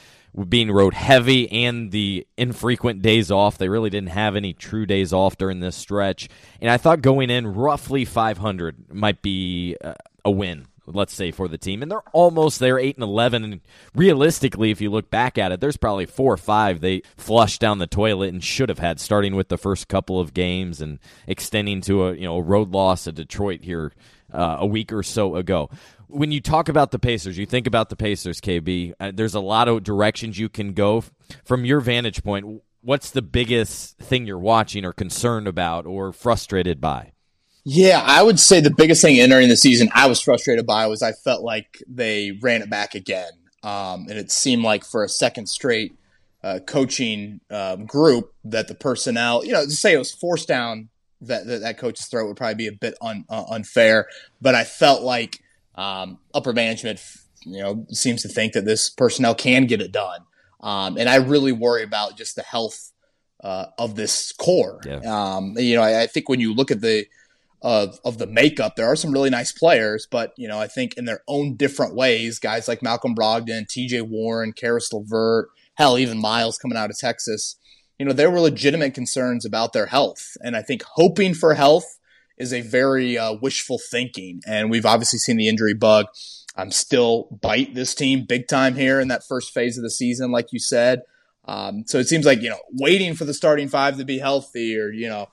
[0.47, 3.57] being road heavy and the infrequent days off.
[3.57, 6.29] They really didn't have any true days off during this stretch.
[6.61, 11.47] And I thought going in roughly 500 might be uh, a win let's say for
[11.47, 13.61] the team and they're almost there 8 and 11 and
[13.95, 17.79] realistically if you look back at it there's probably 4 or 5 they flushed down
[17.79, 21.81] the toilet and should have had starting with the first couple of games and extending
[21.81, 23.91] to a you know a road loss at Detroit here
[24.33, 25.69] uh, a week or so ago
[26.09, 28.93] when you talk about the Pacers, you think about the Pacers, KB.
[28.99, 31.03] Uh, there's a lot of directions you can go
[31.45, 32.63] from your vantage point.
[32.81, 37.13] What's the biggest thing you're watching or concerned about or frustrated by?
[37.63, 41.01] Yeah, I would say the biggest thing entering the season I was frustrated by was
[41.01, 43.31] I felt like they ran it back again.
[43.63, 45.93] Um, and it seemed like for a second straight
[46.43, 50.89] uh, coaching um, group that the personnel, you know, to say it was forced down
[51.21, 54.07] that, that, that coach's throat would probably be a bit un, uh, unfair.
[54.41, 55.39] But I felt like
[55.75, 57.01] um, upper management,
[57.45, 60.21] you know, seems to think that this personnel can get it done.
[60.61, 62.91] Um, and I really worry about just the health
[63.43, 64.81] uh, of this core.
[64.85, 64.99] Yeah.
[65.05, 67.05] Um, you know, I, I, think when you look at the
[67.61, 68.75] of of the makeup.
[68.75, 71.95] There are some really nice players, but you know, I think in their own different
[71.95, 74.01] ways, guys like Malcolm Brogdon, T.J.
[74.01, 77.57] Warren, Caris LeVert, hell, even Miles coming out of Texas.
[77.97, 81.97] You know, there were legitimate concerns about their health, and I think hoping for health
[82.37, 84.41] is a very uh, wishful thinking.
[84.47, 86.05] And we've obviously seen the injury bug.
[86.55, 90.31] I'm still bite this team big time here in that first phase of the season,
[90.31, 91.01] like you said.
[91.45, 94.77] Um, so it seems like you know, waiting for the starting five to be healthy,
[94.77, 95.27] or you know,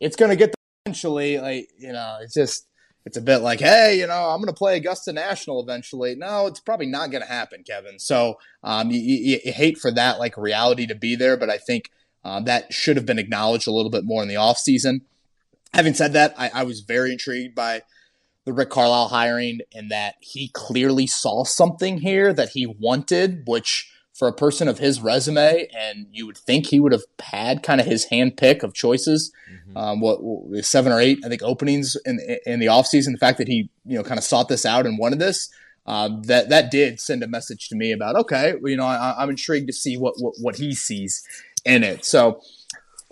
[0.00, 1.38] it's going to get eventually.
[1.38, 2.66] Like you know, it's just
[3.04, 6.14] it's a bit like, hey, you know, I'm going to play Augusta National eventually.
[6.14, 7.98] No, it's probably not going to happen, Kevin.
[7.98, 11.58] So um, you, you, you, hate for that like reality to be there, but I
[11.58, 11.90] think
[12.24, 15.00] uh, that should have been acknowledged a little bit more in the offseason.
[15.74, 17.82] Having said that, I, I was very intrigued by
[18.44, 23.91] the Rick Carlisle hiring and that he clearly saw something here that he wanted, which
[24.12, 27.80] for a person of his resume, and you would think he would have had kind
[27.80, 29.32] of his hand pick of choices.
[29.50, 29.76] Mm-hmm.
[29.76, 33.12] Um, what, what, seven or eight, I think, openings in in the offseason.
[33.12, 35.50] The fact that he you know kind of sought this out and wanted this,
[35.86, 39.22] um, that that did send a message to me about okay, well, you know, I,
[39.22, 41.26] am intrigued to see what, what what he sees
[41.64, 42.04] in it.
[42.04, 42.40] So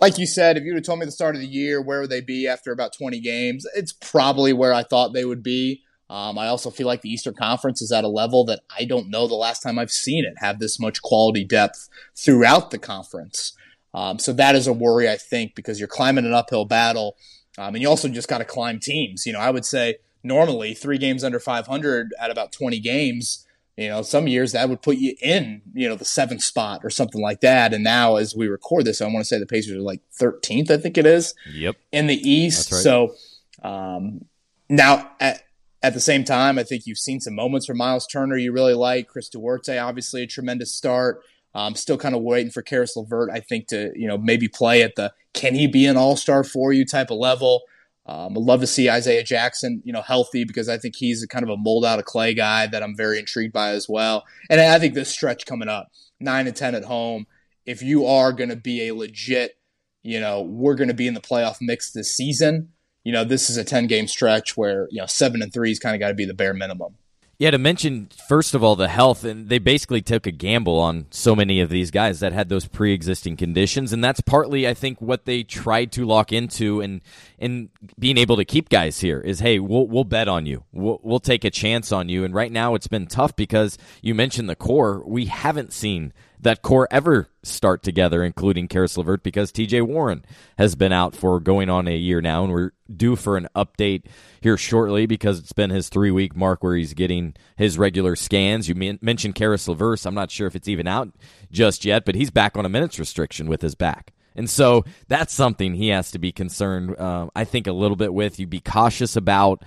[0.01, 2.01] like you said, if you would have told me the start of the year, where
[2.01, 3.67] would they be after about 20 games?
[3.75, 5.83] It's probably where I thought they would be.
[6.11, 9.09] Um, I also feel like the Eastern Conference is at a level that I don't
[9.09, 13.53] know the last time I've seen it have this much quality depth throughout the conference.
[13.93, 17.15] Um, so that is a worry, I think, because you're climbing an uphill battle.
[17.57, 19.25] Um, and you also just got to climb teams.
[19.25, 23.47] You know, I would say normally three games under 500 at about 20 games
[23.77, 26.89] you know, some years that would put you in, you know, the seventh spot or
[26.89, 27.73] something like that.
[27.73, 30.69] And now, as we record this, I want to say the Pacers are like 13th,
[30.69, 31.33] I think it is.
[31.51, 31.77] Yep.
[31.91, 32.71] In the East.
[32.71, 32.81] Right.
[32.81, 33.15] So
[33.63, 34.25] um,
[34.69, 35.43] now, at,
[35.83, 38.73] at the same time, I think you've seen some moments from Miles Turner you really
[38.73, 39.07] like.
[39.07, 41.21] Chris Duarte, obviously, a tremendous start.
[41.53, 44.83] Um, still kind of waiting for Caris LeVert, I think, to you know maybe play
[44.83, 47.61] at the can he be an all star for you type of level.
[48.05, 51.27] Um, I'd love to see Isaiah Jackson, you know, healthy because I think he's a
[51.27, 54.25] kind of a mold out of clay guy that I'm very intrigued by as well.
[54.49, 57.27] And I think this stretch coming up, nine and ten at home,
[57.65, 59.55] if you are going to be a legit,
[60.03, 62.69] you know, we're going to be in the playoff mix this season.
[63.03, 65.79] You know, this is a ten game stretch where you know seven and three has
[65.79, 66.95] kind of got to be the bare minimum.
[67.41, 71.07] Yeah, to mention first of all the health, and they basically took a gamble on
[71.09, 75.01] so many of these guys that had those pre-existing conditions, and that's partly, I think,
[75.01, 77.01] what they tried to lock into, and
[77.39, 80.99] and being able to keep guys here is, hey, we'll we'll bet on you, we'll
[81.01, 84.47] we'll take a chance on you, and right now it's been tough because you mentioned
[84.47, 89.83] the core, we haven't seen that core ever start together, including Caris LeVert, because TJ
[89.83, 90.25] Warren
[90.57, 94.03] has been out for going on a year now, and we're due for an update
[94.41, 98.67] here shortly because it's been his three week mark where he's getting his regular scans.
[98.67, 100.05] You mentioned Caris LeVert.
[100.05, 101.09] I'm not sure if it's even out
[101.51, 104.13] just yet, but he's back on a minutes restriction with his back.
[104.35, 108.13] And so that's something he has to be concerned, uh, I think, a little bit
[108.13, 108.39] with.
[108.39, 109.63] You be cautious about.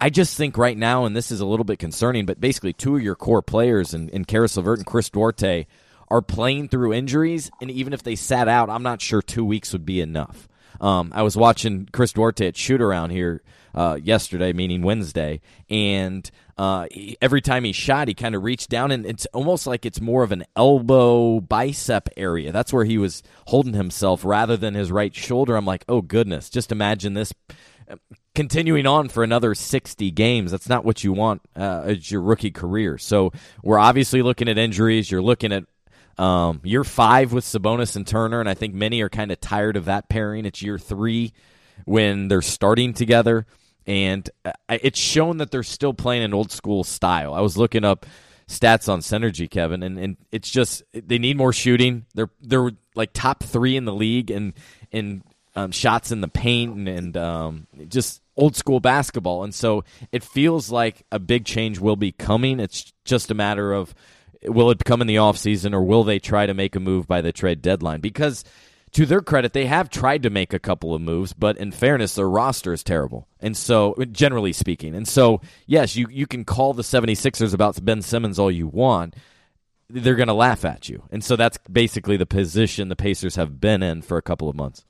[0.00, 2.96] I just think right now, and this is a little bit concerning, but basically two
[2.96, 5.66] of your core players and, in Caris LeVert and Chris Duarte
[6.08, 9.72] are playing through injuries, and even if they sat out, I'm not sure two weeks
[9.72, 10.48] would be enough.
[10.80, 13.42] Um, I was watching Chris Duarte at shoot around here
[13.74, 18.70] uh, yesterday, meaning Wednesday, and uh, he, every time he shot, he kind of reached
[18.70, 22.52] down, and it's almost like it's more of an elbow bicep area.
[22.52, 25.56] That's where he was holding himself rather than his right shoulder.
[25.56, 27.32] I'm like, oh goodness, just imagine this
[27.90, 27.96] uh,
[28.34, 30.50] continuing on for another 60 games.
[30.50, 32.98] That's not what you want uh, as your rookie career.
[32.98, 35.10] So we're obviously looking at injuries.
[35.10, 35.64] You're looking at
[36.18, 39.76] um, year five with Sabonis and Turner, and I think many are kind of tired
[39.76, 40.46] of that pairing.
[40.46, 41.32] It's year three
[41.84, 43.46] when they're starting together,
[43.86, 47.34] and uh, it's shown that they're still playing an old school style.
[47.34, 48.06] I was looking up
[48.48, 52.06] stats on Synergy, Kevin, and, and it's just they need more shooting.
[52.14, 54.54] They're they're like top three in the league and
[54.90, 55.22] in
[55.54, 59.42] um, shots in the paint and, and um, just old school basketball.
[59.42, 62.60] And so it feels like a big change will be coming.
[62.60, 63.94] It's just a matter of
[64.44, 67.20] will it come in the offseason or will they try to make a move by
[67.20, 68.00] the trade deadline?
[68.00, 68.44] Because
[68.92, 72.14] to their credit, they have tried to make a couple of moves, but in fairness,
[72.14, 73.28] their roster is terrible.
[73.40, 74.94] And so, generally speaking.
[74.94, 79.14] And so, yes, you, you can call the 76ers about Ben Simmons all you want.
[79.88, 81.04] They're going to laugh at you.
[81.10, 84.56] And so that's basically the position the Pacers have been in for a couple of
[84.56, 84.84] months.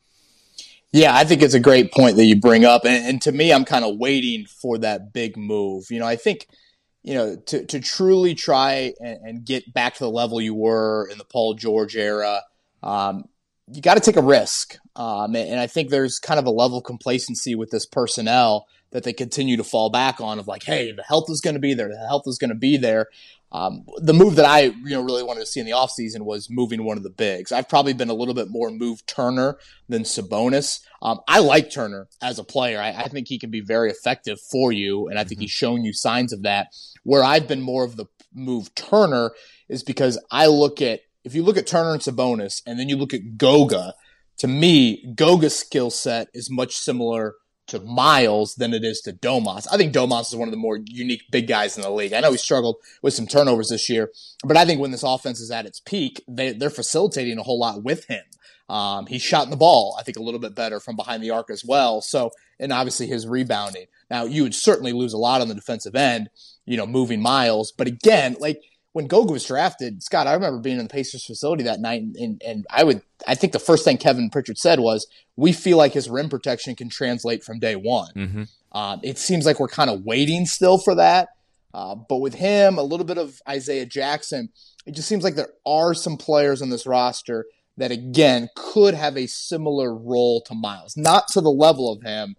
[0.93, 2.85] Yeah, I think it's a great point that you bring up.
[2.85, 5.91] And, and to me, I'm kind of waiting for that big move.
[5.91, 6.47] You know, I think–
[7.07, 11.09] you know, to, to truly try and, and, get back to the level you were
[11.09, 12.43] in the Paul George era,
[12.83, 13.27] um,
[13.73, 14.77] you got to take a risk.
[14.97, 18.67] Um, and, and, I think there's kind of a level of complacency with this personnel
[18.91, 21.61] that they continue to fall back on of like, hey, the health is going to
[21.61, 23.07] be there, the health is going to be there.
[23.53, 26.51] Um, the move that I you know really wanted to see in the offseason was
[26.51, 27.53] moving one of the bigs.
[27.53, 30.81] I've probably been a little bit more move Turner than Sabonis.
[31.01, 32.81] Um, I like Turner as a player.
[32.81, 35.43] I, I, think he can be very effective for you, and I think mm-hmm.
[35.43, 36.69] he's shown you signs of that.
[37.05, 39.31] Where I've been more of the move Turner
[39.69, 42.97] is because I look at if you look at Turner and Sabonis, and then you
[42.97, 43.95] look at Goga.
[44.41, 47.37] To me, Goga's skill set is much similar
[47.69, 49.67] to Miles than it is to Domas.
[49.71, 52.13] I think Domas is one of the more unique big guys in the league.
[52.13, 54.11] I know he struggled with some turnovers this year,
[54.45, 57.59] but I think when this offense is at its peak, they, they're facilitating a whole
[57.59, 58.23] lot with him.
[58.69, 61.51] Um, he shot the ball, I think, a little bit better from behind the arc
[61.51, 62.01] as well.
[62.01, 63.87] So, and obviously his rebounding.
[64.11, 66.31] Now, you would certainly lose a lot on the defensive end,
[66.65, 67.73] you know, moving Miles.
[67.73, 68.63] But again, like
[68.97, 72.17] when Goga was drafted, Scott, I remember being in the Pacers facility that night, and,
[72.17, 75.07] and, and, I would, I think the first thing Kevin Pritchard said was,
[75.37, 78.43] "We feel like his rim protection can translate from day one." Mm-hmm.
[78.73, 81.29] Um, it seems like we're kind of waiting still for that,
[81.75, 84.49] uh, but with him, a little bit of Isaiah Jackson,
[84.87, 87.45] it just seems like there are some players on this roster
[87.77, 92.35] that again could have a similar role to Miles, not to the level of him.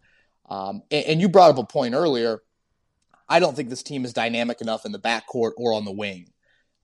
[0.49, 2.41] Um, and, and you brought up a point earlier.
[3.29, 6.31] I don't think this team is dynamic enough in the backcourt or on the wing.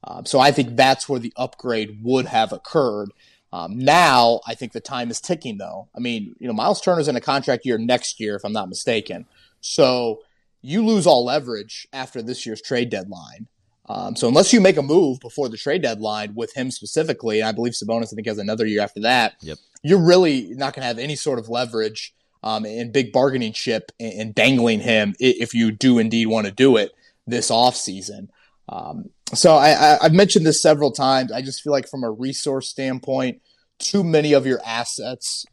[0.05, 3.11] Um, so I think that's where the upgrade would have occurred.
[3.51, 5.87] Um, now I think the time is ticking, though.
[5.95, 8.67] I mean, you know, Miles Turner's in a contract year next year, if I'm not
[8.67, 9.25] mistaken.
[9.61, 10.21] So
[10.61, 13.47] you lose all leverage after this year's trade deadline.
[13.87, 17.49] Um, so unless you make a move before the trade deadline with him specifically, and
[17.49, 19.57] I believe Sabonis I think has another year after that, yep.
[19.83, 22.13] you're really not going to have any sort of leverage
[22.43, 26.77] um, and big bargaining chip and dangling him if you do indeed want to do
[26.77, 26.91] it
[27.27, 28.29] this offseason.
[28.69, 31.31] Um, so I, I, have mentioned this several times.
[31.31, 33.41] I just feel like from a resource standpoint,
[33.77, 35.45] too many of your assets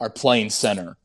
[0.00, 0.96] are playing center.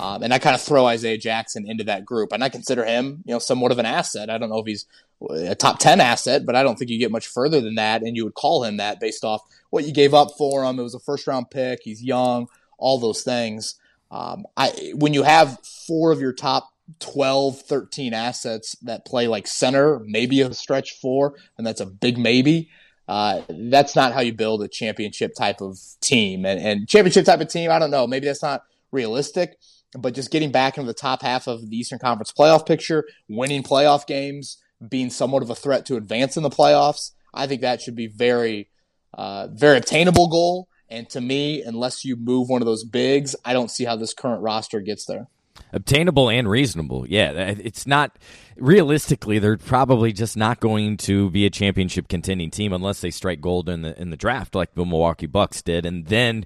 [0.00, 3.22] Um, and I kind of throw Isaiah Jackson into that group, and I consider him,
[3.26, 4.30] you know, somewhat of an asset.
[4.30, 4.86] I don't know if he's
[5.30, 8.16] a top ten asset, but I don't think you get much further than that, and
[8.16, 10.78] you would call him that based off what you gave up for him.
[10.78, 11.80] It was a first round pick.
[11.82, 12.48] He's young,
[12.78, 13.74] all those things.
[14.10, 19.46] Um, I when you have four of your top 12, 13 assets that play like
[19.46, 22.70] center, maybe a stretch four, and that's a big maybe.
[23.08, 26.46] Uh, that's not how you build a championship type of team.
[26.46, 28.06] And, and championship type of team, I don't know.
[28.06, 29.58] Maybe that's not realistic,
[29.98, 33.62] but just getting back into the top half of the Eastern Conference playoff picture, winning
[33.62, 37.80] playoff games, being somewhat of a threat to advance in the playoffs, I think that
[37.80, 38.68] should be very,
[39.14, 40.68] uh, very obtainable goal.
[40.88, 44.12] And to me, unless you move one of those bigs, I don't see how this
[44.12, 45.28] current roster gets there
[45.72, 47.06] obtainable and reasonable.
[47.08, 48.18] Yeah, it's not
[48.56, 53.40] realistically they're probably just not going to be a championship contending team unless they strike
[53.40, 56.44] gold in the in the draft like the Milwaukee Bucks did and then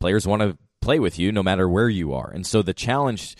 [0.00, 2.30] players want to play with you no matter where you are.
[2.30, 3.36] And so the challenge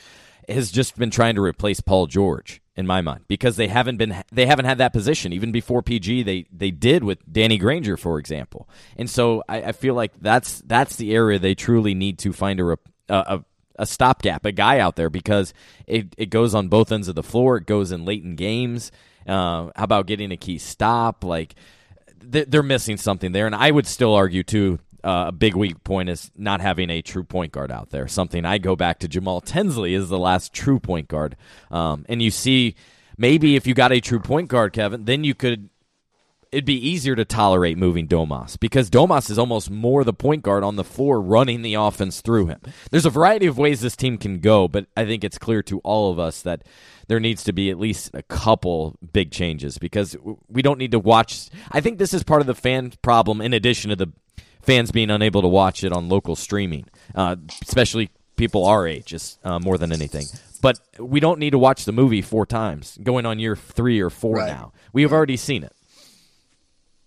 [0.49, 4.23] has just been trying to replace Paul George in my mind because they haven't been
[4.31, 8.19] they haven't had that position even before PG they they did with Danny Granger for
[8.19, 12.33] example and so I, I feel like that's that's the area they truly need to
[12.33, 12.77] find a, a,
[13.09, 13.45] a
[13.79, 15.55] a stopgap, a guy out there because
[15.87, 17.57] it, it goes on both ends of the floor.
[17.57, 18.91] It goes in late in games.
[19.27, 21.25] Uh, how about getting a key stop?
[21.25, 21.55] Like
[22.19, 24.79] they're missing something there, and I would still argue too.
[25.05, 28.09] Uh, a big weak point is not having a true point guard out there.
[28.09, 31.37] Something I go back to Jamal Tinsley is the last true point guard,
[31.71, 32.75] um, and you see
[33.17, 35.69] maybe if you got a true point guard, Kevin, then you could
[36.57, 40.65] it'd be easier to tolerate moving Domas because Domas is almost more the point guard
[40.65, 42.59] on the floor running the offense through him.
[42.91, 45.81] There's a variety of ways this team can go, but I think it's clear to
[45.81, 46.65] all of us that
[47.09, 50.17] there needs to be at least a couple big changes because
[50.49, 51.51] we don't need to watch.
[51.73, 54.11] I think this is part of the fan problem in addition to the
[54.63, 59.45] fans being unable to watch it on local streaming, uh, especially people our age, just
[59.45, 60.25] uh, more than anything.
[60.63, 64.09] But we don't need to watch the movie four times, going on year three or
[64.09, 64.49] four right.
[64.49, 64.73] now.
[64.95, 65.76] We have already seen it.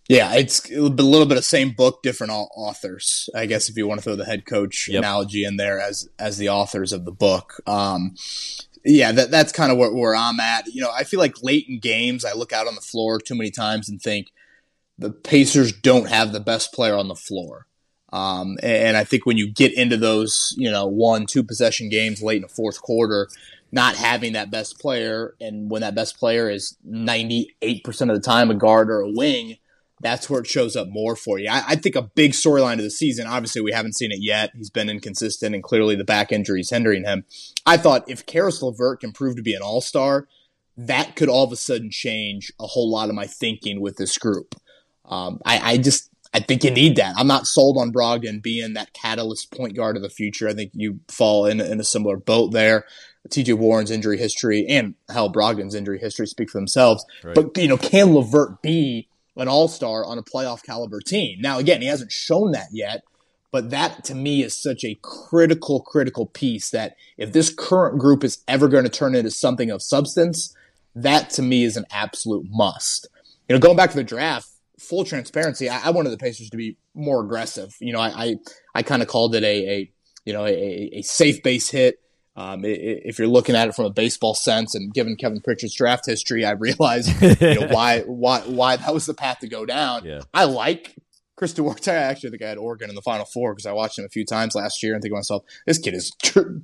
[0.10, 3.30] Yeah, it's a little bit of same book, different authors.
[3.36, 5.00] I guess if you want to throw the head coach yep.
[5.00, 7.62] analogy in there as as the authors of the book.
[7.68, 8.16] Um,
[8.84, 10.66] yeah, that, that's kind of where, where I'm at.
[10.68, 13.36] You know, I feel like late in games, I look out on the floor too
[13.36, 14.32] many times and think
[14.98, 17.68] the Pacers don't have the best player on the floor.
[18.12, 22.24] Um, and I think when you get into those, you know, one, two possession games
[22.24, 23.28] late in the fourth quarter,
[23.72, 27.54] not having that best player, and when that best player is 98%
[28.02, 29.58] of the time a guard or a wing,
[30.02, 31.50] that's where it shows up more for you.
[31.50, 34.52] I, I think a big storyline of the season, obviously we haven't seen it yet.
[34.56, 37.26] He's been inconsistent and clearly the back injury is hindering him.
[37.66, 40.28] I thought if Caris LeVert can prove to be an all-star,
[40.78, 44.18] that could all of a sudden change a whole lot of my thinking with this
[44.18, 44.56] group.
[45.06, 47.16] Um, I, I just, I think you need that.
[47.18, 50.48] I'm not sold on Brogdon being that catalyst point guard of the future.
[50.48, 52.86] I think you fall in, in a similar boat there.
[53.28, 57.06] TJ Warren's injury history and Mal Brogdon's injury history speak for themselves.
[57.24, 57.36] Right.
[57.36, 61.40] But, you know, can LeVert be an all star on a playoff caliber team.
[61.42, 63.04] Now, again, he hasn't shown that yet,
[63.52, 68.24] but that to me is such a critical, critical piece that if this current group
[68.24, 70.56] is ever going to turn into something of substance,
[70.96, 73.08] that to me is an absolute must.
[73.48, 76.58] You know, going back to the draft, full transparency, I, I wanted the Pacers to
[76.58, 77.76] be more aggressive.
[77.80, 78.36] You know, I I,
[78.76, 79.92] I kind of called it a, a
[80.26, 82.00] you know a, a safe base hit.
[82.40, 86.06] Um, if you're looking at it from a baseball sense, and given Kevin Pritchard's draft
[86.06, 90.06] history, I realize you know, why why why that was the path to go down.
[90.06, 90.22] Yeah.
[90.34, 90.96] I like
[91.36, 91.92] Chris Duarte.
[91.92, 94.10] I actually think I had Oregon in the Final Four because I watched him a
[94.10, 96.60] few times last year and think to myself, this kid is tr-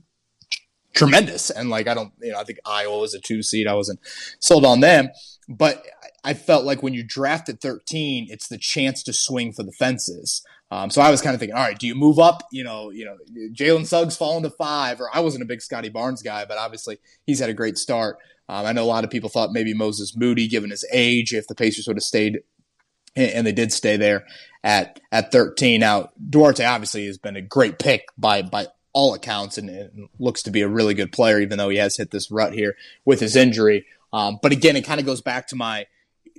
[0.94, 1.50] tremendous.
[1.50, 3.68] And like I don't, you know, I think Iowa was a two seed.
[3.68, 4.00] I wasn't
[4.40, 5.10] sold on them,
[5.50, 5.86] but
[6.24, 9.74] I felt like when you draft at 13, it's the chance to swing for the
[9.74, 10.42] fences.
[10.72, 12.44] Um, so I was kind of thinking, all right, do you move up?
[12.52, 13.18] You know, you know,
[13.54, 16.98] Jalen Suggs falling to five, or I wasn't a big Scottie Barnes guy, but obviously
[17.26, 18.18] he's had a great start.
[18.50, 21.48] Um, I know a lot of people thought maybe Moses Moody, given his age, if
[21.48, 22.42] the Pacers would have stayed,
[23.16, 24.26] and they did stay there
[24.64, 25.80] at at 13.
[25.80, 30.42] Now Duarte obviously has been a great pick by by all accounts, and, and looks
[30.44, 33.20] to be a really good player, even though he has hit this rut here with
[33.20, 33.86] his injury.
[34.14, 35.86] Um, but again, it kind of goes back to my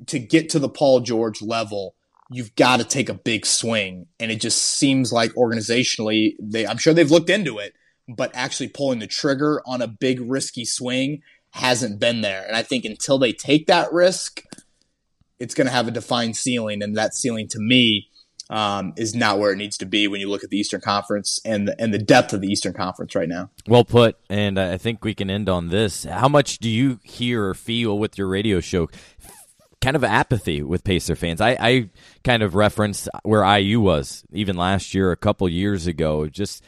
[0.06, 1.94] to get to the Paul George level,
[2.30, 4.06] you've got to take a big swing.
[4.18, 7.74] And it just seems like organizationally, they I'm sure they've looked into it,
[8.08, 12.44] but actually pulling the trigger on a big risky swing hasn't been there.
[12.46, 14.42] And I think until they take that risk,
[15.38, 16.82] it's going to have a defined ceiling.
[16.82, 18.08] And that ceiling to me
[18.48, 21.40] um, is not where it needs to be when you look at the Eastern Conference
[21.44, 23.50] and the, and the depth of the Eastern Conference right now.
[23.66, 26.04] Well put, and I think we can end on this.
[26.04, 28.88] How much do you hear or feel with your radio show?
[29.86, 31.40] Kind of apathy with Pacer fans.
[31.40, 31.90] I, I
[32.24, 36.26] kind of referenced where IU was even last year, a couple years ago.
[36.26, 36.64] Just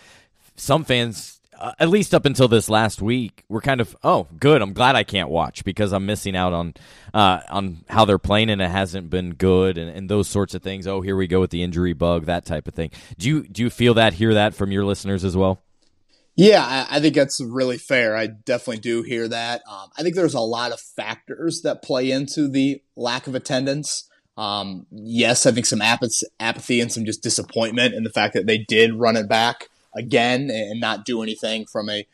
[0.55, 4.63] some fans uh, at least up until this last week, we're kind of oh good.
[4.63, 6.75] I'm glad I can't watch because I'm missing out on
[7.13, 10.63] uh, on how they're playing and it hasn't been good and, and those sorts of
[10.63, 10.87] things.
[10.87, 12.93] Oh, here we go with the injury bug, that type of thing.
[13.19, 15.61] Do you do you feel that, hear that from your listeners as well?
[16.39, 18.15] Yeah, I, I think that's really fair.
[18.15, 19.61] I definitely do hear that.
[19.69, 24.09] Um, I think there's a lot of factors that play into the lack of attendance.
[24.37, 28.57] Um, yes, I think some apathy and some just disappointment in the fact that they
[28.57, 29.67] did run it back
[29.97, 32.07] again and not do anything from a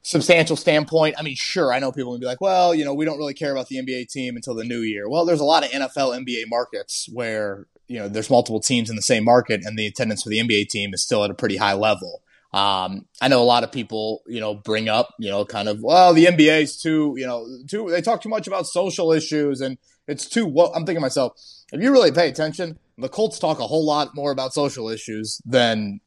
[0.00, 1.16] substantial standpoint.
[1.18, 3.34] I mean, sure, I know people will be like, well, you know, we don't really
[3.34, 5.06] care about the NBA team until the new year.
[5.06, 8.96] Well, there's a lot of NFL NBA markets where, you know, there's multiple teams in
[8.96, 11.58] the same market and the attendance for the NBA team is still at a pretty
[11.58, 12.22] high level.
[12.52, 15.82] Um, I know a lot of people, you know, bring up, you know, kind of,
[15.82, 19.60] well, the NBA is too, you know, too, they talk too much about social issues
[19.62, 21.32] and it's too, well, I'm thinking myself,
[21.72, 25.40] if you really pay attention, the Colts talk a whole lot more about social issues
[25.44, 26.00] than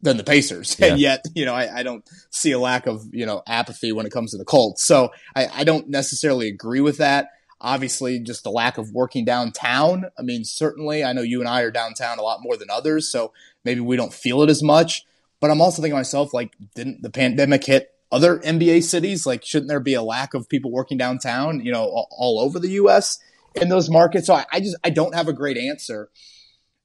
[0.00, 0.76] than the Pacers.
[0.78, 0.86] Yeah.
[0.86, 4.06] And yet, you know, I, I, don't see a lack of, you know, apathy when
[4.06, 4.84] it comes to the Colts.
[4.84, 7.30] So I, I, don't necessarily agree with that.
[7.60, 10.06] Obviously, just the lack of working downtown.
[10.16, 13.10] I mean, certainly, I know you and I are downtown a lot more than others.
[13.10, 13.32] So
[13.64, 15.04] maybe we don't feel it as much.
[15.40, 19.26] But I'm also thinking to myself, like, didn't the pandemic hit other NBA cities?
[19.26, 22.58] Like, shouldn't there be a lack of people working downtown, you know, all, all over
[22.58, 23.18] the U.S.
[23.54, 24.26] in those markets?
[24.26, 26.10] So I, I just, I don't have a great answer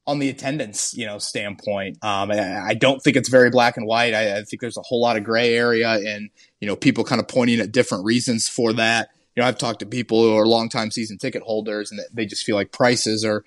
[0.05, 1.97] on the attendance, you know, standpoint.
[2.03, 4.13] Um, I, I, don't think it's very black and white.
[4.13, 6.29] I, I, think there's a whole lot of gray area and,
[6.59, 9.09] you know, people kind of pointing at different reasons for that.
[9.35, 12.43] You know, I've talked to people who are longtime season ticket holders and they just
[12.43, 13.45] feel like prices are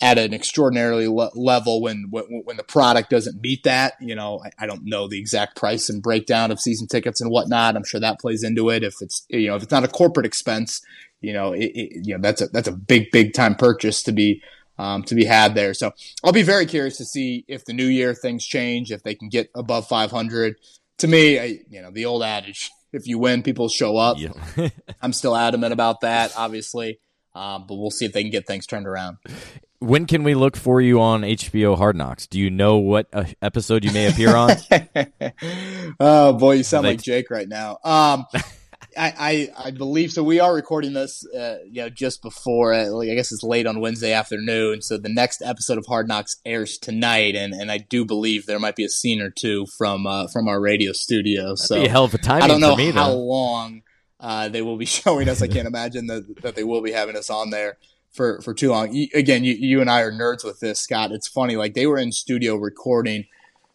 [0.00, 3.94] at an extraordinarily le- level when, when, when the product doesn't meet that.
[4.00, 7.30] You know, I, I, don't know the exact price and breakdown of season tickets and
[7.30, 7.76] whatnot.
[7.76, 8.84] I'm sure that plays into it.
[8.84, 10.80] If it's, you know, if it's not a corporate expense,
[11.20, 14.12] you know, it, it, you know, that's a, that's a big, big time purchase to
[14.12, 14.40] be,
[14.78, 15.74] um, to be had there.
[15.74, 15.92] So
[16.22, 19.28] I'll be very curious to see if the new year things change, if they can
[19.28, 20.56] get above 500.
[20.98, 24.18] To me, I, you know, the old adage, if you win, people show up.
[24.18, 24.68] Yeah.
[25.02, 27.00] I'm still adamant about that, obviously.
[27.34, 29.18] Um, but we'll see if they can get things turned around.
[29.80, 32.26] When can we look for you on HBO Hard Knocks?
[32.26, 34.50] Do you know what uh, episode you may appear on?
[36.00, 37.78] oh boy, you sound like Jake right now.
[37.84, 38.26] Um,
[38.96, 39.14] I,
[39.56, 40.24] I, I believe so.
[40.24, 42.74] We are recording this, uh, you know, just before.
[42.74, 44.82] Uh, like, I guess it's late on Wednesday afternoon.
[44.82, 48.58] So the next episode of Hard Knocks airs tonight, and, and I do believe there
[48.58, 51.50] might be a scene or two from uh, from our radio studio.
[51.50, 52.42] That'd so be a hell of a time.
[52.42, 53.82] I don't know me, how long
[54.18, 55.40] uh, they will be showing us.
[55.40, 57.78] I can't imagine that that they will be having us on there
[58.12, 58.92] for for too long.
[58.92, 61.12] You, again, you, you and I are nerds with this, Scott.
[61.12, 61.56] It's funny.
[61.56, 63.24] Like they were in studio recording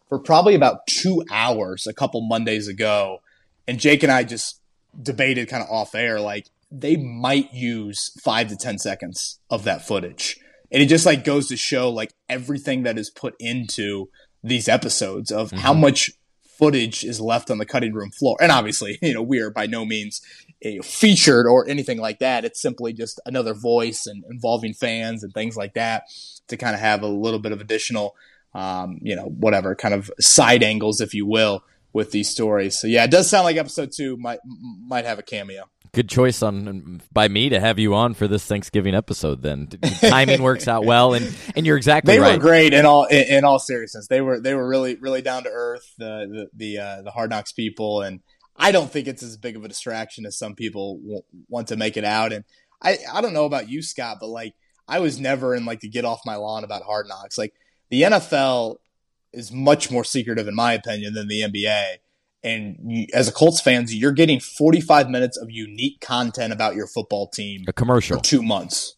[0.08, 3.20] for probably about two hours a couple Mondays ago,
[3.66, 4.60] and Jake and I just
[5.00, 9.86] debated kind of off air, like they might use five to 10 seconds of that
[9.86, 10.38] footage.
[10.72, 14.08] And it just like goes to show like everything that is put into
[14.42, 15.58] these episodes of mm-hmm.
[15.58, 16.10] how much
[16.58, 18.36] footage is left on the cutting room floor.
[18.40, 20.20] And obviously, you know, we are by no means
[20.82, 22.44] featured or anything like that.
[22.44, 26.04] It's simply just another voice and involving fans and things like that
[26.48, 28.14] to kind of have a little bit of additional,
[28.54, 31.64] um, you know, whatever kind of side angles, if you will,
[31.94, 32.78] with these stories.
[32.78, 35.64] So yeah, it does sound like episode two might might have a cameo.
[35.92, 39.40] Good choice on by me to have you on for this Thanksgiving episode.
[39.40, 39.68] Then
[40.00, 42.24] timing works out well, and and you're exactly right.
[42.24, 42.36] they right.
[42.36, 44.08] were great in all in, in, all seriousness.
[44.08, 45.88] They were they were really really down to earth.
[45.96, 48.20] The the the, uh, the hard knocks people, and
[48.56, 51.76] I don't think it's as big of a distraction as some people w- want to
[51.76, 52.32] make it out.
[52.32, 52.44] And
[52.82, 54.54] I I don't know about you, Scott, but like
[54.88, 57.38] I was never in like to get off my lawn about hard knocks.
[57.38, 57.54] Like
[57.90, 58.78] the NFL
[59.34, 61.98] is much more secretive, in my opinion, than the NBA
[62.44, 66.86] and you, as a Colts fans, you're getting 45 minutes of unique content about your
[66.86, 67.64] football team.
[67.66, 68.18] A commercial.
[68.18, 68.96] For two months.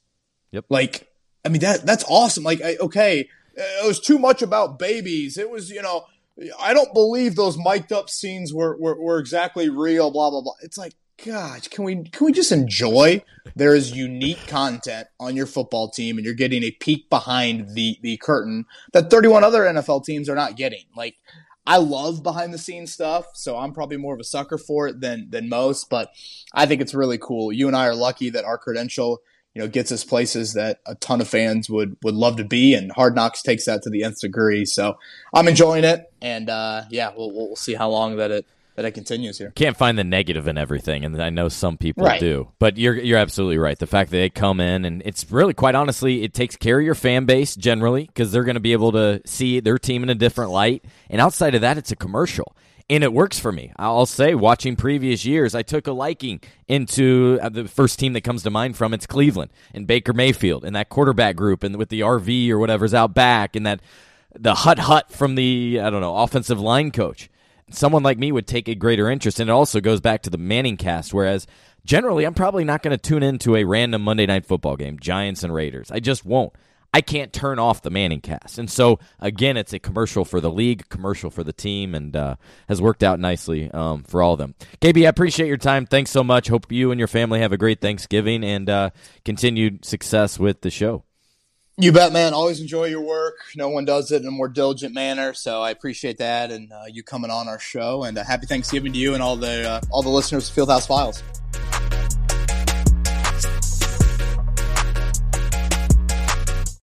[0.51, 0.67] Yep.
[0.69, 1.09] Like,
[1.45, 2.43] I mean, that that's awesome.
[2.43, 5.39] Like, I, okay, it was too much about babies.
[5.39, 6.07] It was, you know,
[6.61, 10.55] I don't believe those mic'd up scenes were, were, were exactly real, blah, blah, blah.
[10.63, 13.23] It's like, gosh, can we, can we just enjoy?
[13.55, 17.99] There is unique content on your football team and you're getting a peek behind the,
[18.03, 20.85] the curtain that 31 other NFL teams are not getting.
[20.97, 21.17] Like,
[21.67, 25.01] I love behind the scenes stuff, so I'm probably more of a sucker for it
[25.01, 25.91] than than most.
[25.91, 26.11] But
[26.55, 27.53] I think it's really cool.
[27.53, 29.19] You and I are lucky that our credential,
[29.53, 32.75] you know, gets us places that a ton of fans would would love to be,
[32.75, 34.65] and Hard Knocks takes that to the nth degree.
[34.65, 34.97] So
[35.35, 38.47] I'm enjoying it, and uh, yeah, we'll we'll see how long that it
[38.77, 39.53] that it continues here.
[39.57, 42.21] Can't find the negative in everything, and I know some people right.
[42.21, 42.53] do.
[42.59, 43.79] But you're you're absolutely right.
[43.79, 46.85] The fact that they come in and it's really quite honestly, it takes care of
[46.85, 50.11] your fan base generally because they're going to be able to see their team in
[50.11, 50.85] a different light.
[51.11, 52.55] And outside of that, it's a commercial.
[52.89, 53.73] And it works for me.
[53.77, 58.21] I'll say, watching previous years, I took a liking into uh, the first team that
[58.21, 61.89] comes to mind from it's Cleveland and Baker Mayfield and that quarterback group and with
[61.89, 63.81] the RV or whatever's out back and that
[64.39, 67.29] the hut hut from the I don't know offensive line coach
[67.71, 69.41] someone like me would take a greater interest.
[69.41, 71.47] And it also goes back to the Manningcast, whereas
[71.85, 75.43] generally I'm probably not going to tune into a random Monday night football game, Giants
[75.43, 75.91] and Raiders.
[75.91, 76.53] I just won't.
[76.95, 78.57] I can't turn off the Manningcast.
[78.57, 82.37] And so, again, it's a commercial for the league, commercial for the team, and uh,
[82.69, 84.55] has worked out nicely um, for all of them.
[84.81, 85.85] KB, I appreciate your time.
[85.85, 86.49] Thanks so much.
[86.49, 88.91] Hope you and your family have a great Thanksgiving and uh,
[89.27, 91.05] continued success with the show.
[91.79, 92.33] You bet, man.
[92.33, 93.37] Always enjoy your work.
[93.55, 96.85] No one does it in a more diligent manner, so I appreciate that and uh,
[96.91, 98.05] you coming on our show.
[98.05, 100.87] And uh, happy Thanksgiving to you and all the uh, all the listeners of Fieldhouse
[100.87, 101.23] Files.